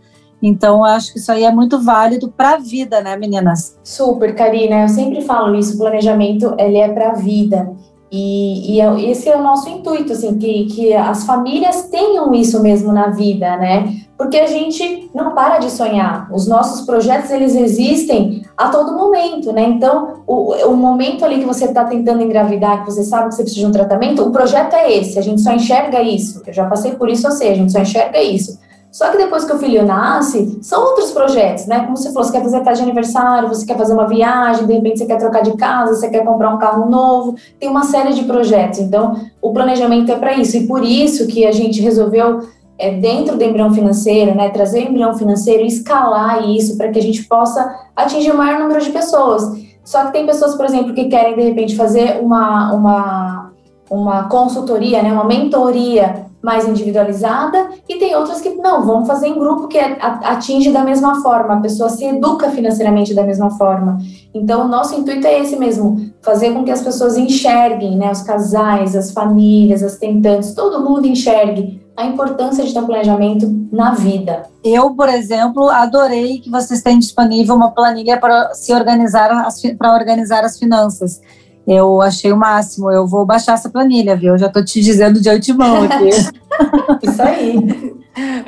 Então, 0.43 0.85
acho 0.85 1.13
que 1.13 1.19
isso 1.19 1.31
aí 1.31 1.45
é 1.45 1.53
muito 1.53 1.81
válido 1.81 2.31
para 2.31 2.55
a 2.55 2.57
vida, 2.57 3.01
né, 3.01 3.17
meninas? 3.17 3.77
Super, 3.85 4.35
Karina. 4.35 4.83
Eu 4.83 4.89
sempre 4.89 5.21
falo 5.21 5.55
isso. 5.55 5.75
O 5.75 5.79
planejamento 5.79 6.55
ele 6.59 6.79
é 6.79 6.89
para 6.89 7.11
a 7.11 7.15
vida. 7.15 7.71
E, 8.11 8.75
e, 8.75 8.81
é, 8.81 9.11
esse 9.11 9.29
é 9.29 9.37
o 9.37 9.43
nosso 9.43 9.69
intuito, 9.69 10.13
assim, 10.13 10.37
que, 10.37 10.65
que 10.67 10.95
as 10.95 11.25
famílias 11.25 11.89
tenham 11.91 12.35
isso 12.35 12.61
mesmo 12.61 12.93
na 12.93 13.09
vida, 13.09 13.57
né? 13.57 14.01
Porque 14.19 14.37
a 14.37 14.47
gente 14.47 15.09
não 15.15 15.33
para 15.33 15.59
de 15.59 15.71
sonhar. 15.71 16.29
Os 16.33 16.49
nossos 16.49 16.85
projetos, 16.85 17.31
eles 17.31 17.55
existem 17.55 18.40
a 18.61 18.69
todo 18.69 18.93
momento, 18.93 19.53
né? 19.55 19.63
Então, 19.63 20.23
o, 20.27 20.53
o 20.67 20.77
momento 20.77 21.25
ali 21.25 21.39
que 21.39 21.47
você 21.47 21.65
está 21.65 21.83
tentando 21.85 22.23
engravidar, 22.23 22.85
que 22.85 22.93
você 22.93 23.03
sabe 23.03 23.31
que 23.31 23.35
você 23.35 23.43
precisa 23.43 23.63
de 23.63 23.67
um 23.67 23.73
tratamento, 23.73 24.23
o 24.23 24.31
projeto 24.31 24.75
é 24.75 24.93
esse, 24.93 25.19
a 25.19 25.23
gente 25.23 25.41
só 25.41 25.51
enxerga 25.51 26.03
isso. 26.03 26.43
Eu 26.47 26.53
já 26.53 26.67
passei 26.67 26.93
por 26.93 27.09
isso, 27.09 27.27
eu 27.27 27.31
sei, 27.31 27.53
a 27.53 27.55
gente 27.55 27.73
só 27.73 27.79
enxerga 27.81 28.21
isso. 28.21 28.59
Só 28.93 29.09
que 29.09 29.17
depois 29.17 29.45
que 29.45 29.53
o 29.53 29.59
filho 29.59 29.87
nasce, 29.87 30.59
são 30.61 30.85
outros 30.85 31.11
projetos, 31.11 31.67
né? 31.67 31.81
Como 31.85 31.97
você 31.97 32.13
falou, 32.13 32.25
você 32.25 32.33
quer 32.33 32.43
fazer 32.43 32.59
festa 32.59 32.75
de 32.75 32.83
aniversário, 32.83 33.49
você 33.49 33.65
quer 33.65 33.79
fazer 33.79 33.95
uma 33.95 34.07
viagem, 34.07 34.67
de 34.67 34.73
repente 34.75 34.99
você 34.99 35.07
quer 35.07 35.17
trocar 35.17 35.43
de 35.43 35.57
casa, 35.57 35.95
você 35.95 36.11
quer 36.11 36.23
comprar 36.23 36.53
um 36.55 36.59
carro 36.59 36.91
novo, 36.91 37.37
tem 37.59 37.69
uma 37.69 37.85
série 37.85 38.13
de 38.13 38.25
projetos. 38.25 38.81
Então, 38.81 39.25
o 39.41 39.53
planejamento 39.55 40.13
é 40.13 40.17
para 40.17 40.35
isso. 40.35 40.57
E 40.59 40.67
por 40.67 40.85
isso 40.85 41.27
que 41.29 41.47
a 41.47 41.53
gente 41.53 41.81
resolveu, 41.81 42.41
é, 42.81 42.93
dentro 42.93 43.37
do 43.37 43.45
embrião 43.45 43.73
financeiro, 43.73 44.35
né, 44.35 44.49
trazer 44.49 44.87
o 44.87 44.89
embrião 44.89 45.15
financeiro 45.15 45.63
e 45.63 45.67
escalar 45.67 46.49
isso 46.49 46.79
para 46.79 46.89
que 46.89 46.99
a 46.99 47.03
gente 47.03 47.23
possa 47.25 47.79
atingir 47.95 48.31
o 48.31 48.37
maior 48.37 48.59
número 48.59 48.81
de 48.81 48.91
pessoas. 48.91 49.53
Só 49.85 50.07
que 50.07 50.13
tem 50.13 50.25
pessoas, 50.25 50.55
por 50.55 50.65
exemplo, 50.65 50.95
que 50.95 51.05
querem, 51.05 51.37
de 51.37 51.43
repente, 51.43 51.77
fazer 51.77 52.21
uma, 52.23 52.73
uma, 52.73 53.51
uma 53.91 54.25
consultoria, 54.29 55.03
né, 55.03 55.13
uma 55.13 55.25
mentoria 55.25 56.27
mais 56.43 56.67
individualizada 56.67 57.69
e 57.87 57.97
tem 57.97 58.17
outras 58.17 58.41
que 58.41 58.49
não, 58.55 58.83
vão 58.83 59.05
fazer 59.05 59.29
em 59.29 59.39
grupo 59.39 59.69
que 59.69 59.79
atinge 59.79 60.73
da 60.73 60.83
mesma 60.83 61.21
forma, 61.21 61.55
a 61.55 61.61
pessoa 61.61 61.91
se 61.91 62.03
educa 62.07 62.49
financeiramente 62.49 63.13
da 63.13 63.23
mesma 63.23 63.51
forma. 63.51 63.99
Então, 64.33 64.65
o 64.65 64.69
nosso 64.69 64.99
intuito 64.99 65.27
é 65.27 65.39
esse 65.39 65.57
mesmo, 65.57 66.11
fazer 66.23 66.55
com 66.55 66.65
que 66.65 66.71
as 66.71 66.81
pessoas 66.81 67.19
enxerguem, 67.19 67.99
né, 67.99 68.11
os 68.11 68.23
casais, 68.23 68.97
as 68.97 69.11
famílias, 69.11 69.83
as 69.83 69.99
tentantes, 69.99 70.55
todo 70.55 70.83
mundo 70.83 71.07
enxergue 71.07 71.79
a 72.01 72.07
importância 72.07 72.65
de 72.65 72.73
ter 72.73 72.79
um 72.79 72.87
planejamento 72.87 73.69
na 73.71 73.93
vida. 73.93 74.45
Eu, 74.65 74.91
por 74.95 75.09
exemplo, 75.09 75.69
adorei 75.69 76.41
que 76.41 76.51
vocês 76.51 76.83
têm 76.83 76.99
disponível 76.99 77.55
uma 77.55 77.71
planilha 77.73 78.19
para 78.19 78.55
se 78.55 78.73
organizar 78.73 79.31
para 79.79 79.95
organizar 79.95 80.45
as 80.45 80.59
finanças. 80.59 81.21
Eu 81.67 82.01
achei 82.01 82.33
o 82.33 82.37
máximo. 82.37 82.91
Eu 82.91 83.07
vou 83.07 83.27
baixar 83.27 83.55
essa 83.55 83.69
planilha, 83.69 84.17
viu? 84.17 84.33
Eu 84.33 84.39
já 84.39 84.49
tô 84.49 84.65
te 84.65 84.81
dizendo 84.81 85.21
de 85.21 85.29
antemão 85.29 85.85
aqui. 85.85 86.11
Isso 87.07 87.23
aí. 87.23 87.95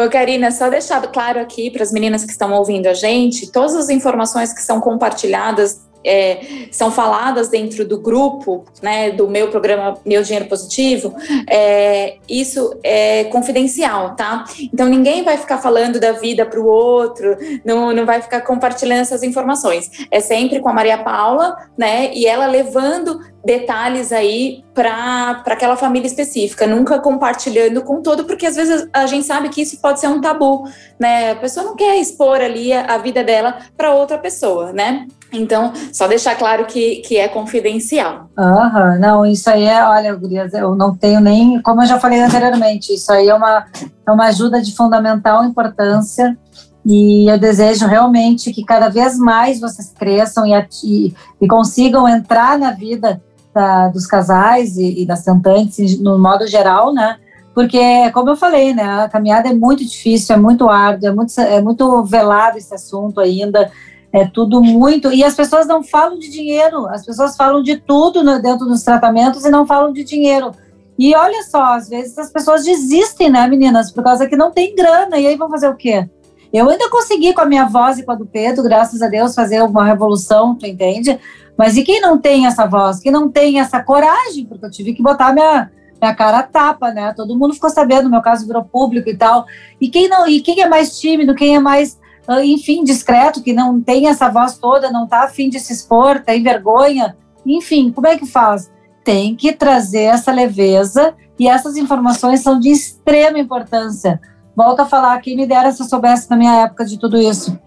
Ô, 0.04 0.10
Karina, 0.10 0.50
só 0.50 0.68
deixar 0.68 1.00
claro 1.08 1.38
aqui 1.38 1.70
para 1.70 1.82
as 1.82 1.92
meninas 1.92 2.24
que 2.24 2.32
estão 2.32 2.52
ouvindo 2.52 2.86
a 2.86 2.94
gente, 2.94 3.50
todas 3.50 3.76
as 3.76 3.90
informações 3.90 4.52
que 4.52 4.62
são 4.62 4.80
compartilhadas 4.80 5.80
é, 6.04 6.66
são 6.70 6.90
faladas 6.90 7.48
dentro 7.48 7.84
do 7.84 7.98
grupo, 8.00 8.64
né, 8.82 9.10
do 9.10 9.28
meu 9.28 9.48
programa 9.48 9.94
Meu 10.04 10.22
Dinheiro 10.22 10.46
Positivo, 10.48 11.14
é, 11.48 12.16
isso 12.28 12.78
é 12.82 13.24
confidencial, 13.24 14.14
tá? 14.14 14.44
Então 14.72 14.88
ninguém 14.88 15.22
vai 15.22 15.36
ficar 15.36 15.58
falando 15.58 15.98
da 16.00 16.12
vida 16.12 16.44
para 16.46 16.60
o 16.60 16.66
outro, 16.66 17.36
não, 17.64 17.92
não 17.92 18.06
vai 18.06 18.20
ficar 18.20 18.40
compartilhando 18.42 19.00
essas 19.00 19.22
informações. 19.22 19.90
É 20.10 20.20
sempre 20.20 20.60
com 20.60 20.68
a 20.68 20.72
Maria 20.72 20.98
Paula, 20.98 21.56
né, 21.76 22.12
e 22.14 22.26
ela 22.26 22.46
levando 22.46 23.20
detalhes 23.44 24.12
aí 24.12 24.64
para 24.72 25.42
aquela 25.46 25.76
família 25.76 26.06
específica, 26.06 26.66
nunca 26.66 27.00
compartilhando 27.00 27.82
com 27.82 28.00
todo, 28.00 28.24
porque 28.24 28.46
às 28.46 28.54
vezes 28.54 28.88
a 28.92 29.06
gente 29.06 29.26
sabe 29.26 29.48
que 29.48 29.62
isso 29.62 29.80
pode 29.80 30.00
ser 30.00 30.08
um 30.08 30.20
tabu, 30.20 30.64
né? 30.98 31.32
A 31.32 31.36
pessoa 31.36 31.66
não 31.66 31.76
quer 31.76 31.96
expor 31.96 32.40
ali 32.40 32.72
a, 32.72 32.94
a 32.94 32.98
vida 32.98 33.24
dela 33.24 33.56
para 33.76 33.92
outra 33.92 34.16
pessoa, 34.16 34.72
né? 34.72 35.06
Então, 35.32 35.72
só 35.92 36.06
deixar 36.06 36.36
claro 36.36 36.66
que, 36.66 36.96
que 36.96 37.16
é 37.16 37.26
confidencial. 37.26 38.30
Aham, 38.38 38.98
não, 38.98 39.26
isso 39.26 39.48
aí 39.50 39.64
é, 39.64 39.82
olha, 39.84 40.14
Gurias, 40.14 40.52
eu 40.52 40.74
não 40.74 40.94
tenho 40.94 41.20
nem, 41.20 41.60
como 41.62 41.82
eu 41.82 41.86
já 41.86 41.98
falei 41.98 42.20
anteriormente, 42.20 42.94
isso 42.94 43.10
aí 43.10 43.28
é 43.28 43.34
uma, 43.34 43.66
é 44.06 44.10
uma 44.10 44.26
ajuda 44.26 44.60
de 44.60 44.74
fundamental 44.74 45.42
importância 45.44 46.36
e 46.84 47.30
eu 47.30 47.38
desejo 47.38 47.86
realmente 47.86 48.52
que 48.52 48.64
cada 48.64 48.88
vez 48.88 49.16
mais 49.16 49.60
vocês 49.60 49.92
cresçam 49.96 50.44
e, 50.46 50.52
e, 50.84 51.14
e 51.40 51.48
consigam 51.48 52.08
entrar 52.08 52.58
na 52.58 52.72
vida 52.72 53.22
da, 53.54 53.88
dos 53.88 54.06
casais 54.06 54.76
e, 54.76 55.02
e 55.02 55.06
das 55.06 55.22
tentantes 55.24 56.00
no 56.00 56.18
modo 56.18 56.46
geral, 56.46 56.92
né? 56.92 57.16
Porque, 57.54 58.10
como 58.12 58.30
eu 58.30 58.36
falei, 58.36 58.72
né, 58.72 58.82
a 58.82 59.08
caminhada 59.08 59.48
é 59.48 59.52
muito 59.52 59.84
difícil, 59.84 60.34
é 60.34 60.38
muito 60.38 60.70
árdua, 60.70 61.10
é 61.10 61.12
muito, 61.12 61.38
é 61.38 61.60
muito 61.60 62.02
velado 62.04 62.56
esse 62.56 62.74
assunto 62.74 63.20
ainda, 63.20 63.70
é 64.10 64.26
tudo 64.26 64.62
muito. 64.62 65.12
E 65.12 65.22
as 65.22 65.34
pessoas 65.34 65.66
não 65.66 65.82
falam 65.82 66.18
de 66.18 66.30
dinheiro, 66.30 66.86
as 66.86 67.04
pessoas 67.04 67.36
falam 67.36 67.62
de 67.62 67.76
tudo 67.76 68.24
no, 68.24 68.40
dentro 68.40 68.66
dos 68.66 68.82
tratamentos 68.82 69.44
e 69.44 69.50
não 69.50 69.66
falam 69.66 69.92
de 69.92 70.02
dinheiro. 70.02 70.52
E 70.98 71.14
olha 71.14 71.42
só, 71.42 71.74
às 71.74 71.88
vezes 71.88 72.16
as 72.16 72.30
pessoas 72.30 72.64
desistem, 72.64 73.30
né, 73.30 73.46
meninas, 73.46 73.90
por 73.90 74.02
causa 74.02 74.26
que 74.26 74.36
não 74.36 74.50
tem 74.50 74.74
grana, 74.74 75.18
e 75.18 75.26
aí 75.26 75.36
vão 75.36 75.50
fazer 75.50 75.68
o 75.68 75.76
quê? 75.76 76.08
Eu 76.52 76.68
ainda 76.68 76.88
consegui 76.90 77.32
com 77.32 77.40
a 77.40 77.46
minha 77.46 77.66
voz 77.66 77.98
e 77.98 78.02
com 78.02 78.12
a 78.12 78.14
do 78.14 78.26
Pedro, 78.26 78.62
graças 78.62 79.00
a 79.00 79.08
Deus, 79.08 79.34
fazer 79.34 79.62
uma 79.62 79.84
revolução, 79.84 80.54
tu 80.54 80.66
entende? 80.66 81.18
Mas 81.56 81.76
e 81.76 81.82
quem 81.82 82.00
não 82.00 82.18
tem 82.18 82.46
essa 82.46 82.66
voz, 82.66 83.00
quem 83.00 83.12
não 83.12 83.30
tem 83.30 83.60
essa 83.60 83.82
coragem, 83.82 84.46
porque 84.46 84.64
eu 84.64 84.70
tive 84.70 84.94
que 84.94 85.02
botar 85.02 85.32
minha, 85.32 85.70
minha 86.00 86.14
cara 86.14 86.42
tapa, 86.42 86.90
né? 86.90 87.12
Todo 87.14 87.38
mundo 87.38 87.54
ficou 87.54 87.70
sabendo, 87.70 88.10
meu 88.10 88.22
caso 88.22 88.46
virou 88.46 88.64
público 88.64 89.08
e 89.08 89.16
tal. 89.16 89.44
E 89.80 89.88
quem 89.88 90.08
não, 90.08 90.26
e 90.26 90.40
quem 90.40 90.60
é 90.60 90.68
mais 90.68 90.98
tímido, 90.98 91.34
quem 91.34 91.54
é 91.54 91.60
mais, 91.60 91.98
ah, 92.26 92.44
enfim, 92.44 92.82
discreto, 92.82 93.42
que 93.42 93.52
não 93.52 93.80
tem 93.80 94.08
essa 94.08 94.28
voz 94.28 94.58
toda, 94.58 94.90
não 94.90 95.06
tá 95.06 95.24
afim 95.24 95.48
de 95.48 95.60
se 95.60 95.72
expor, 95.72 96.20
tem 96.20 96.42
vergonha, 96.42 97.16
enfim, 97.44 97.92
como 97.92 98.06
é 98.06 98.16
que 98.16 98.26
faz? 98.26 98.70
Tem 99.04 99.34
que 99.34 99.52
trazer 99.52 100.04
essa 100.04 100.32
leveza 100.32 101.14
e 101.38 101.48
essas 101.48 101.76
informações 101.76 102.40
são 102.40 102.58
de 102.58 102.70
extrema 102.70 103.38
importância 103.38 104.20
Volto 104.54 104.80
a 104.80 104.86
falar, 104.86 105.18
quem 105.20 105.34
me 105.34 105.46
dera 105.46 105.72
se 105.72 105.82
eu 105.82 105.86
soubesse 105.86 106.28
na 106.28 106.36
minha 106.36 106.64
época 106.64 106.84
de 106.84 106.98
tudo 106.98 107.16
isso. 107.18 107.58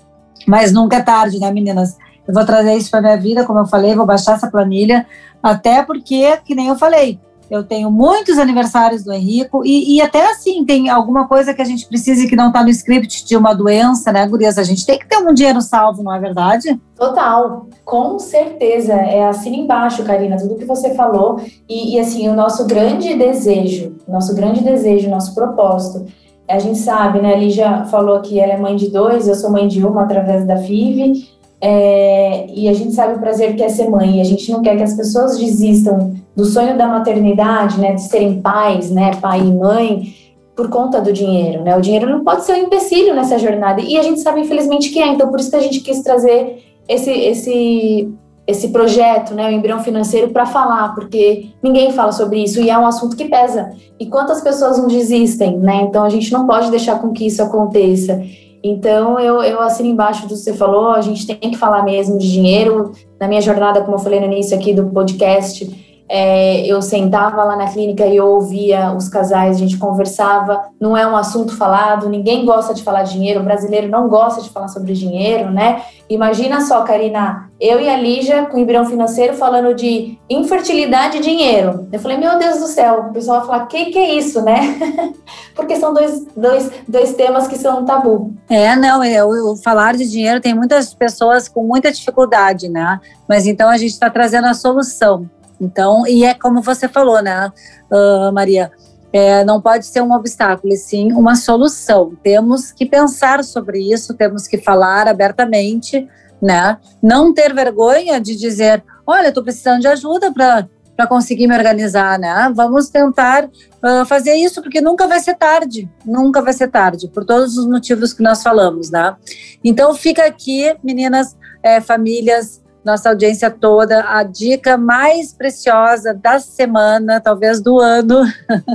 Mas 0.47 0.71
nunca 0.71 0.97
é 0.97 1.01
tarde, 1.01 1.39
né, 1.39 1.51
meninas? 1.51 1.97
Eu 2.27 2.33
vou 2.33 2.45
trazer 2.45 2.75
isso 2.75 2.89
para 2.89 3.01
minha 3.01 3.17
vida, 3.17 3.45
como 3.45 3.59
eu 3.59 3.65
falei, 3.65 3.95
vou 3.95 4.05
baixar 4.05 4.35
essa 4.35 4.49
planilha, 4.49 5.05
até 5.41 5.83
porque, 5.83 6.37
que 6.43 6.55
nem 6.55 6.67
eu 6.67 6.75
falei, 6.75 7.19
eu 7.49 7.63
tenho 7.63 7.91
muitos 7.91 8.37
aniversários 8.37 9.03
do 9.03 9.13
Henrico 9.13 9.63
e, 9.63 9.95
e, 9.95 10.01
até 10.01 10.31
assim 10.31 10.65
tem 10.65 10.89
alguma 10.89 11.27
coisa 11.27 11.53
que 11.53 11.61
a 11.61 11.65
gente 11.65 11.87
precisa 11.87 12.23
e 12.23 12.27
que 12.27 12.35
não 12.35 12.47
está 12.47 12.63
no 12.63 12.69
script 12.69 13.25
de 13.25 13.37
uma 13.37 13.53
doença, 13.53 14.11
né, 14.11 14.27
Gurias? 14.27 14.57
A 14.57 14.63
gente 14.63 14.85
tem 14.85 14.97
que 14.97 15.07
ter 15.07 15.17
um 15.17 15.33
dinheiro 15.33 15.61
salvo, 15.61 16.01
não 16.01 16.13
é 16.13 16.19
verdade? 16.19 16.79
Total, 16.95 17.67
com 17.83 18.17
certeza. 18.17 18.93
É 18.93 19.27
assim 19.27 19.61
embaixo, 19.61 20.03
Karina, 20.03 20.37
tudo 20.37 20.55
que 20.55 20.65
você 20.65 20.95
falou. 20.95 21.39
E, 21.69 21.95
e 21.95 21.99
assim, 21.99 22.27
o 22.27 22.33
nosso 22.33 22.65
grande 22.65 23.13
desejo, 23.13 23.95
nosso 24.07 24.33
grande 24.35 24.63
desejo, 24.63 25.09
nosso 25.09 25.35
propósito 25.35 26.05
a 26.47 26.59
gente 26.59 26.77
sabe, 26.77 27.19
né? 27.19 27.33
A 27.33 27.37
Lígia 27.37 27.85
falou 27.85 28.19
que 28.21 28.39
ela 28.39 28.53
é 28.53 28.57
mãe 28.57 28.75
de 28.75 28.89
dois, 28.89 29.27
eu 29.27 29.33
sou 29.33 29.51
mãe 29.51 29.67
de 29.67 29.83
uma 29.83 30.03
através 30.03 30.45
da 30.45 30.57
FIV, 30.57 31.27
é, 31.61 32.47
e 32.53 32.67
a 32.67 32.73
gente 32.73 32.93
sabe 32.93 33.15
o 33.15 33.19
prazer 33.19 33.55
que 33.55 33.63
é 33.63 33.69
ser 33.69 33.89
mãe, 33.89 34.21
a 34.21 34.23
gente 34.23 34.51
não 34.51 34.61
quer 34.61 34.75
que 34.75 34.83
as 34.83 34.93
pessoas 34.93 35.37
desistam 35.37 36.13
do 36.35 36.45
sonho 36.45 36.77
da 36.77 36.87
maternidade, 36.87 37.79
né? 37.79 37.93
De 37.93 38.01
serem 38.01 38.41
pais, 38.41 38.91
né? 38.91 39.11
Pai 39.21 39.39
e 39.39 39.53
mãe, 39.53 40.13
por 40.55 40.69
conta 40.69 41.01
do 41.01 41.13
dinheiro, 41.13 41.63
né? 41.63 41.75
O 41.77 41.81
dinheiro 41.81 42.09
não 42.09 42.23
pode 42.23 42.43
ser 42.43 42.53
um 42.53 42.63
empecilho 42.63 43.15
nessa 43.15 43.39
jornada, 43.39 43.81
e 43.81 43.97
a 43.97 44.03
gente 44.03 44.19
sabe, 44.19 44.41
infelizmente, 44.41 44.89
que 44.89 44.99
é, 44.99 45.07
então 45.07 45.29
por 45.29 45.39
isso 45.39 45.49
que 45.49 45.55
a 45.55 45.61
gente 45.61 45.79
quis 45.79 46.01
trazer 46.01 46.63
esse, 46.87 47.09
esse 47.11 48.13
esse 48.47 48.67
projeto, 48.67 49.33
né, 49.33 49.47
o 49.47 49.51
embrião 49.51 49.79
financeiro, 49.79 50.29
para 50.29 50.45
falar, 50.45 50.93
porque 50.93 51.49
ninguém 51.63 51.91
fala 51.91 52.11
sobre 52.11 52.43
isso 52.43 52.61
e 52.61 52.69
é 52.69 52.77
um 52.77 52.85
assunto 52.85 53.15
que 53.15 53.25
pesa. 53.25 53.71
E 53.99 54.05
quantas 54.05 54.41
pessoas 54.41 54.77
não 54.77 54.87
desistem, 54.87 55.57
né? 55.57 55.81
Então 55.81 56.03
a 56.03 56.09
gente 56.09 56.31
não 56.31 56.45
pode 56.45 56.69
deixar 56.69 56.99
com 56.99 57.11
que 57.11 57.25
isso 57.25 57.41
aconteça. 57.41 58.21
Então 58.67 59.19
eu, 59.19 59.43
eu 59.43 59.61
assino 59.61 59.87
embaixo 59.89 60.23
do 60.23 60.29
que 60.29 60.37
você 60.37 60.51
falou, 60.51 60.89
a 60.89 61.01
gente 61.01 61.27
tem 61.27 61.51
que 61.51 61.55
falar 61.55 61.83
mesmo 61.83 62.17
de 62.17 62.31
dinheiro. 62.31 62.93
Na 63.19 63.27
minha 63.27 63.39
jornada, 63.39 63.81
como 63.81 63.93
eu 63.93 63.99
falei 63.99 64.19
no 64.19 64.25
início 64.25 64.57
aqui 64.57 64.73
do 64.73 64.87
podcast, 64.87 65.84
é, 66.07 66.65
eu 66.65 66.81
sentava 66.81 67.43
lá 67.43 67.55
na 67.55 67.67
clínica 67.67 68.05
e 68.05 68.15
eu 68.15 68.27
ouvia 68.27 68.91
os 68.91 69.09
casais, 69.09 69.55
a 69.55 69.59
gente 69.59 69.77
conversava, 69.77 70.65
não 70.79 70.95
é 70.95 71.05
um 71.05 71.15
assunto 71.15 71.55
falado, 71.55 72.09
ninguém 72.09 72.45
gosta 72.45 72.73
de 72.73 72.83
falar 72.83 73.03
dinheiro, 73.03 73.39
o 73.39 73.43
brasileiro 73.43 73.89
não 73.89 74.07
gosta 74.07 74.41
de 74.41 74.49
falar 74.49 74.67
sobre 74.67 74.93
dinheiro, 74.93 75.49
né? 75.49 75.81
Imagina 76.07 76.61
só, 76.61 76.83
Karina, 76.83 77.49
eu 77.59 77.79
e 77.79 77.89
a 77.89 77.97
Lígia 77.97 78.45
com 78.45 78.57
o 78.57 78.59
embrião 78.59 78.85
financeiro 78.85 79.33
falando 79.33 79.73
de 79.73 80.19
infertilidade 80.29 81.17
e 81.17 81.21
dinheiro. 81.21 81.87
Eu 81.91 81.99
falei, 81.99 82.17
meu 82.17 82.37
Deus 82.37 82.59
do 82.59 82.67
céu, 82.67 83.07
o 83.09 83.13
pessoal 83.13 83.39
vai 83.39 83.47
falar, 83.47 83.65
que 83.65 83.85
que 83.85 83.97
é 83.97 84.13
isso, 84.13 84.41
né? 84.41 85.13
Porque 85.55 85.75
são 85.77 85.93
dois, 85.93 86.25
dois, 86.37 86.71
dois 86.87 87.13
temas 87.13 87.47
que 87.47 87.57
são 87.57 87.85
tabu. 87.85 88.33
É, 88.47 88.75
não, 88.75 89.01
o, 89.01 89.53
o 89.53 89.55
falar 89.57 89.95
de 89.95 90.07
dinheiro 90.07 90.39
tem 90.39 90.53
muitas 90.53 90.93
pessoas 90.93 91.47
com 91.47 91.63
muita 91.63 91.91
dificuldade, 91.91 92.69
né? 92.69 92.99
Mas 93.27 93.47
então 93.47 93.69
a 93.69 93.77
gente 93.77 93.91
está 93.91 94.09
trazendo 94.09 94.45
a 94.45 94.53
solução. 94.53 95.27
Então, 95.59 96.05
e 96.07 96.23
é 96.23 96.33
como 96.33 96.61
você 96.61 96.87
falou, 96.87 97.21
né, 97.21 97.51
uh, 97.91 98.31
Maria? 98.31 98.71
É, 99.13 99.45
não 99.45 99.61
pode 99.61 99.85
ser 99.85 100.01
um 100.01 100.11
obstáculo, 100.11 100.73
e 100.73 100.77
sim 100.77 101.13
uma 101.13 101.35
solução. 101.35 102.17
Temos 102.21 102.73
que 102.73 102.85
pensar 102.85 103.43
sobre 103.45 103.79
isso, 103.79 104.13
temos 104.13 104.45
que 104.45 104.57
falar 104.57 105.07
abertamente, 105.07 106.05
né? 106.41 106.77
Não 107.01 107.33
ter 107.33 107.53
vergonha 107.53 108.19
de 108.19 108.35
dizer, 108.35 108.83
olha, 109.07 109.29
estou 109.29 109.41
precisando 109.41 109.79
de 109.79 109.87
ajuda 109.87 110.33
para 110.33 110.67
para 110.95 111.07
conseguir 111.07 111.47
me 111.47 111.55
organizar, 111.55 112.17
né? 112.17 112.51
Vamos 112.55 112.89
tentar 112.89 113.45
uh, 113.45 114.05
fazer 114.05 114.35
isso 114.35 114.61
porque 114.61 114.79
nunca 114.79 115.07
vai 115.07 115.19
ser 115.19 115.35
tarde, 115.35 115.89
nunca 116.05 116.41
vai 116.41 116.53
ser 116.53 116.69
tarde, 116.69 117.09
por 117.09 117.25
todos 117.25 117.57
os 117.57 117.67
motivos 117.67 118.13
que 118.13 118.23
nós 118.23 118.41
falamos, 118.41 118.89
né? 118.89 119.15
Então 119.63 119.93
fica 119.93 120.25
aqui, 120.25 120.75
meninas, 120.83 121.35
é, 121.61 121.81
famílias, 121.81 122.61
nossa 122.85 123.09
audiência 123.09 123.49
toda, 123.49 124.05
a 124.07 124.23
dica 124.23 124.77
mais 124.77 125.33
preciosa 125.33 126.13
da 126.13 126.39
semana, 126.39 127.19
talvez 127.19 127.59
do 127.59 127.79
ano. 127.79 128.21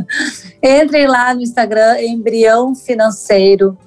Entrem 0.60 1.06
lá 1.06 1.32
no 1.32 1.40
Instagram, 1.40 2.00
Embrião 2.00 2.74
Financeiro 2.74 3.78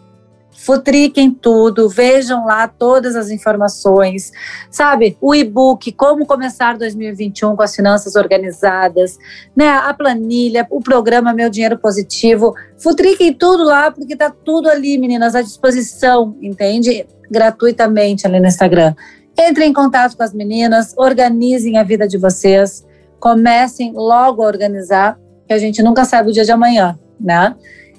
futriquem 0.63 1.29
tudo, 1.29 1.89
vejam 1.89 2.45
lá 2.45 2.67
todas 2.67 3.15
as 3.15 3.29
informações, 3.29 4.31
sabe? 4.71 5.17
O 5.19 5.35
e-book, 5.35 5.91
como 5.91 6.25
começar 6.25 6.77
2021 6.77 7.55
com 7.55 7.61
as 7.61 7.75
finanças 7.75 8.15
organizadas, 8.15 9.17
né? 9.55 9.67
A 9.67 9.93
planilha, 9.93 10.65
o 10.69 10.79
programa 10.79 11.33
Meu 11.33 11.49
Dinheiro 11.49 11.77
Positivo, 11.77 12.55
futriquem 12.77 13.33
tudo 13.33 13.65
lá, 13.65 13.91
porque 13.91 14.15
tá 14.15 14.29
tudo 14.29 14.69
ali, 14.69 14.97
meninas, 14.97 15.35
à 15.35 15.41
disposição, 15.41 16.37
entende? 16.41 17.05
Gratuitamente 17.29 18.25
ali 18.25 18.39
no 18.39 18.47
Instagram. 18.47 18.95
Entrem 19.37 19.69
em 19.69 19.73
contato 19.73 20.15
com 20.15 20.23
as 20.23 20.33
meninas, 20.33 20.93
organizem 20.97 21.77
a 21.77 21.83
vida 21.83 22.07
de 22.07 22.17
vocês, 22.17 22.85
comecem 23.19 23.93
logo 23.93 24.43
a 24.43 24.47
organizar, 24.47 25.19
que 25.47 25.53
a 25.53 25.57
gente 25.57 25.81
nunca 25.81 26.05
sabe 26.05 26.29
o 26.29 26.33
dia 26.33 26.45
de 26.45 26.51
amanhã, 26.51 26.97
né? 27.19 27.55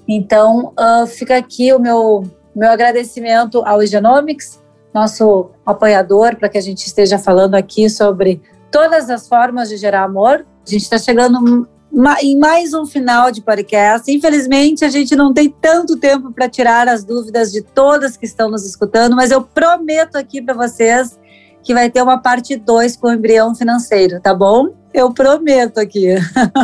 Então, 0.06 0.72
uh, 0.78 1.06
fica 1.06 1.36
aqui 1.36 1.72
o 1.72 1.78
meu 1.78 2.24
meu 2.54 2.70
agradecimento 2.70 3.62
ao 3.64 3.84
Genomics, 3.84 4.62
nosso 4.92 5.50
apoiador, 5.66 6.36
para 6.36 6.48
que 6.48 6.56
a 6.56 6.60
gente 6.60 6.86
esteja 6.86 7.18
falando 7.18 7.56
aqui 7.56 7.90
sobre 7.90 8.40
todas 8.70 9.10
as 9.10 9.26
formas 9.26 9.68
de 9.68 9.76
gerar 9.76 10.04
amor. 10.04 10.46
A 10.64 10.70
gente 10.70 10.82
está 10.82 10.98
chegando 10.98 11.66
em 12.22 12.38
mais 12.38 12.72
um 12.74 12.86
final 12.86 13.30
de 13.30 13.42
podcast. 13.42 14.10
Infelizmente, 14.10 14.84
a 14.84 14.88
gente 14.88 15.16
não 15.16 15.32
tem 15.32 15.48
tanto 15.48 15.96
tempo 15.96 16.32
para 16.32 16.48
tirar 16.48 16.88
as 16.88 17.02
dúvidas 17.04 17.50
de 17.50 17.60
todas 17.60 18.16
que 18.16 18.24
estão 18.24 18.48
nos 18.48 18.64
escutando, 18.64 19.16
mas 19.16 19.32
eu 19.32 19.42
prometo 19.42 20.16
aqui 20.16 20.40
para 20.40 20.54
vocês 20.54 21.18
que 21.64 21.72
vai 21.72 21.90
ter 21.90 22.02
uma 22.02 22.18
parte 22.18 22.56
2 22.56 22.96
com 22.96 23.08
o 23.08 23.12
embrião 23.12 23.54
financeiro, 23.54 24.20
tá 24.20 24.34
bom? 24.34 24.68
Eu 24.92 25.12
prometo 25.12 25.78
aqui. 25.78 26.14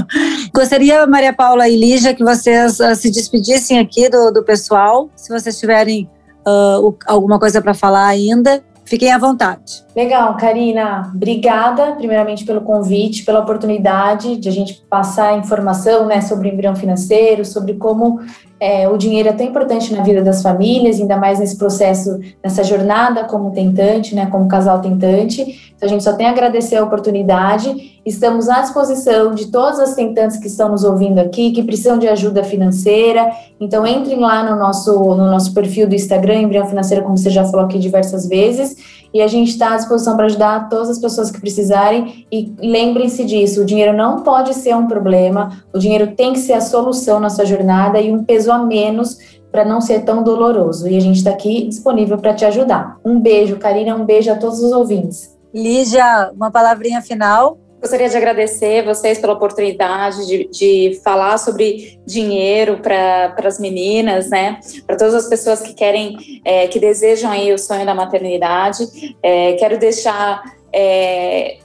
Gostaria, 0.54 1.06
Maria 1.06 1.32
Paula 1.32 1.68
e 1.68 1.76
Lígia, 1.76 2.14
que 2.14 2.22
vocês 2.22 2.78
uh, 2.78 2.94
se 2.94 3.10
despedissem 3.10 3.78
aqui 3.78 4.08
do, 4.08 4.30
do 4.30 4.44
pessoal. 4.44 5.10
Se 5.16 5.32
vocês 5.32 5.58
tiverem 5.58 6.08
uh, 6.46 6.94
alguma 7.06 7.40
coisa 7.40 7.60
para 7.60 7.74
falar 7.74 8.06
ainda, 8.06 8.62
fiquem 8.84 9.10
à 9.10 9.18
vontade. 9.18 9.84
Legal, 9.96 10.36
Karina. 10.36 11.10
Obrigada, 11.14 11.92
primeiramente, 11.92 12.44
pelo 12.44 12.60
convite, 12.60 13.24
pela 13.24 13.40
oportunidade 13.40 14.36
de 14.36 14.48
a 14.48 14.52
gente 14.52 14.84
passar 14.88 15.38
informação 15.38 16.06
né, 16.06 16.20
sobre 16.20 16.50
embrião 16.50 16.76
financeiro, 16.76 17.44
sobre 17.44 17.74
como 17.74 18.20
é, 18.60 18.86
o 18.86 18.98
dinheiro 18.98 19.30
é 19.30 19.32
tão 19.32 19.46
importante 19.46 19.92
na 19.94 20.02
vida 20.02 20.22
das 20.22 20.42
famílias, 20.42 21.00
ainda 21.00 21.16
mais 21.16 21.38
nesse 21.38 21.56
processo, 21.56 22.20
nessa 22.44 22.62
jornada 22.62 23.24
como 23.24 23.52
tentante, 23.52 24.14
né, 24.14 24.26
como 24.26 24.46
casal 24.46 24.80
tentante. 24.80 25.72
Então, 25.74 25.88
a 25.88 25.90
gente 25.90 26.04
só 26.04 26.12
tem 26.12 26.26
a 26.26 26.30
agradecer 26.30 26.76
a 26.76 26.84
oportunidade. 26.84 27.98
Estamos 28.04 28.50
à 28.50 28.60
disposição 28.60 29.34
de 29.34 29.46
todas 29.46 29.80
as 29.80 29.94
tentantes 29.94 30.36
que 30.36 30.46
estão 30.46 30.68
nos 30.68 30.84
ouvindo 30.84 31.18
aqui, 31.18 31.52
que 31.52 31.62
precisam 31.62 31.98
de 31.98 32.06
ajuda 32.06 32.44
financeira. 32.44 33.30
Então, 33.58 33.86
entrem 33.86 34.20
lá 34.20 34.42
no 34.42 34.58
nosso, 34.58 34.92
no 34.92 35.30
nosso 35.30 35.54
perfil 35.54 35.88
do 35.88 35.94
Instagram, 35.94 36.42
Embrião 36.42 36.66
Financeiro, 36.66 37.02
como 37.02 37.16
você 37.16 37.30
já 37.30 37.46
falou 37.46 37.64
aqui 37.64 37.78
diversas 37.78 38.28
vezes. 38.28 38.76
E 39.12 39.20
a 39.20 39.26
gente 39.26 39.50
está 39.50 39.74
à 39.74 39.76
disposição 39.76 40.16
para 40.16 40.26
ajudar 40.26 40.68
todas 40.68 40.90
as 40.90 40.98
pessoas 40.98 41.30
que 41.30 41.40
precisarem. 41.40 42.26
E 42.30 42.52
lembrem-se 42.58 43.24
disso: 43.24 43.62
o 43.62 43.64
dinheiro 43.64 43.96
não 43.96 44.22
pode 44.22 44.54
ser 44.54 44.74
um 44.76 44.86
problema, 44.86 45.62
o 45.72 45.78
dinheiro 45.78 46.14
tem 46.14 46.32
que 46.32 46.38
ser 46.38 46.54
a 46.54 46.60
solução 46.60 47.18
na 47.18 47.30
sua 47.30 47.44
jornada 47.44 48.00
e 48.00 48.12
um 48.12 48.24
peso 48.24 48.52
a 48.52 48.58
menos 48.58 49.18
para 49.50 49.64
não 49.64 49.80
ser 49.80 50.04
tão 50.04 50.22
doloroso. 50.22 50.88
E 50.88 50.96
a 50.96 51.00
gente 51.00 51.16
está 51.16 51.30
aqui 51.30 51.66
disponível 51.66 52.18
para 52.18 52.34
te 52.34 52.44
ajudar. 52.44 52.98
Um 53.04 53.20
beijo, 53.20 53.56
Karina, 53.58 53.96
um 53.96 54.04
beijo 54.04 54.30
a 54.30 54.36
todos 54.36 54.62
os 54.62 54.72
ouvintes. 54.72 55.36
Lígia, 55.52 56.30
uma 56.34 56.50
palavrinha 56.50 57.02
final. 57.02 57.58
Gostaria 57.80 58.10
de 58.10 58.16
agradecer 58.16 58.84
vocês 58.84 59.18
pela 59.18 59.32
oportunidade 59.32 60.26
de, 60.26 60.48
de 60.48 61.00
falar 61.02 61.38
sobre 61.38 61.98
dinheiro 62.06 62.78
para 62.78 63.34
as 63.44 63.58
meninas, 63.58 64.28
né? 64.28 64.60
Para 64.86 64.96
todas 64.96 65.14
as 65.14 65.28
pessoas 65.28 65.62
que 65.62 65.72
querem, 65.72 66.42
é, 66.44 66.66
que 66.68 66.78
desejam 66.78 67.30
aí 67.30 67.50
o 67.52 67.58
sonho 67.58 67.86
da 67.86 67.94
maternidade. 67.94 68.86
É, 69.22 69.54
quero 69.54 69.78
deixar 69.78 70.42
é, 70.74 71.56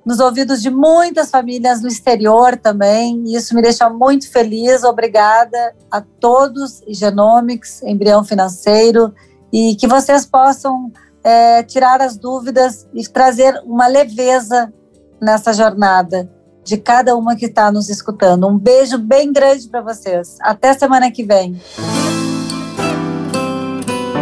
nos 0.05 0.19
ouvidos 0.19 0.61
de 0.61 0.69
muitas 0.69 1.29
famílias 1.29 1.81
no 1.81 1.87
exterior 1.87 2.57
também, 2.57 3.23
isso 3.27 3.55
me 3.55 3.61
deixa 3.61 3.89
muito 3.89 4.31
feliz. 4.31 4.83
Obrigada 4.83 5.75
a 5.91 6.01
todos, 6.01 6.81
Genomics, 6.87 7.81
Embrião 7.83 8.23
Financeiro, 8.23 9.13
e 9.53 9.75
que 9.75 9.87
vocês 9.87 10.25
possam 10.25 10.91
é, 11.23 11.61
tirar 11.63 12.01
as 12.01 12.17
dúvidas 12.17 12.87
e 12.93 13.07
trazer 13.07 13.61
uma 13.65 13.87
leveza 13.87 14.73
nessa 15.21 15.53
jornada 15.53 16.29
de 16.63 16.77
cada 16.77 17.15
uma 17.15 17.35
que 17.35 17.45
está 17.45 17.71
nos 17.71 17.89
escutando. 17.89 18.47
Um 18.47 18.57
beijo 18.57 18.97
bem 18.97 19.31
grande 19.31 19.67
para 19.67 19.81
vocês. 19.81 20.37
Até 20.41 20.73
semana 20.73 21.11
que 21.11 21.23
vem. 21.23 21.59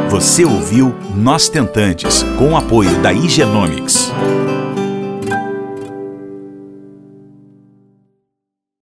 Você 0.09 0.43
ouviu 0.43 0.93
Nós 1.15 1.47
Tentantes, 1.47 2.23
com 2.37 2.53
o 2.53 2.57
apoio 2.57 2.99
da 3.01 3.13
Igenomics. 3.13 4.09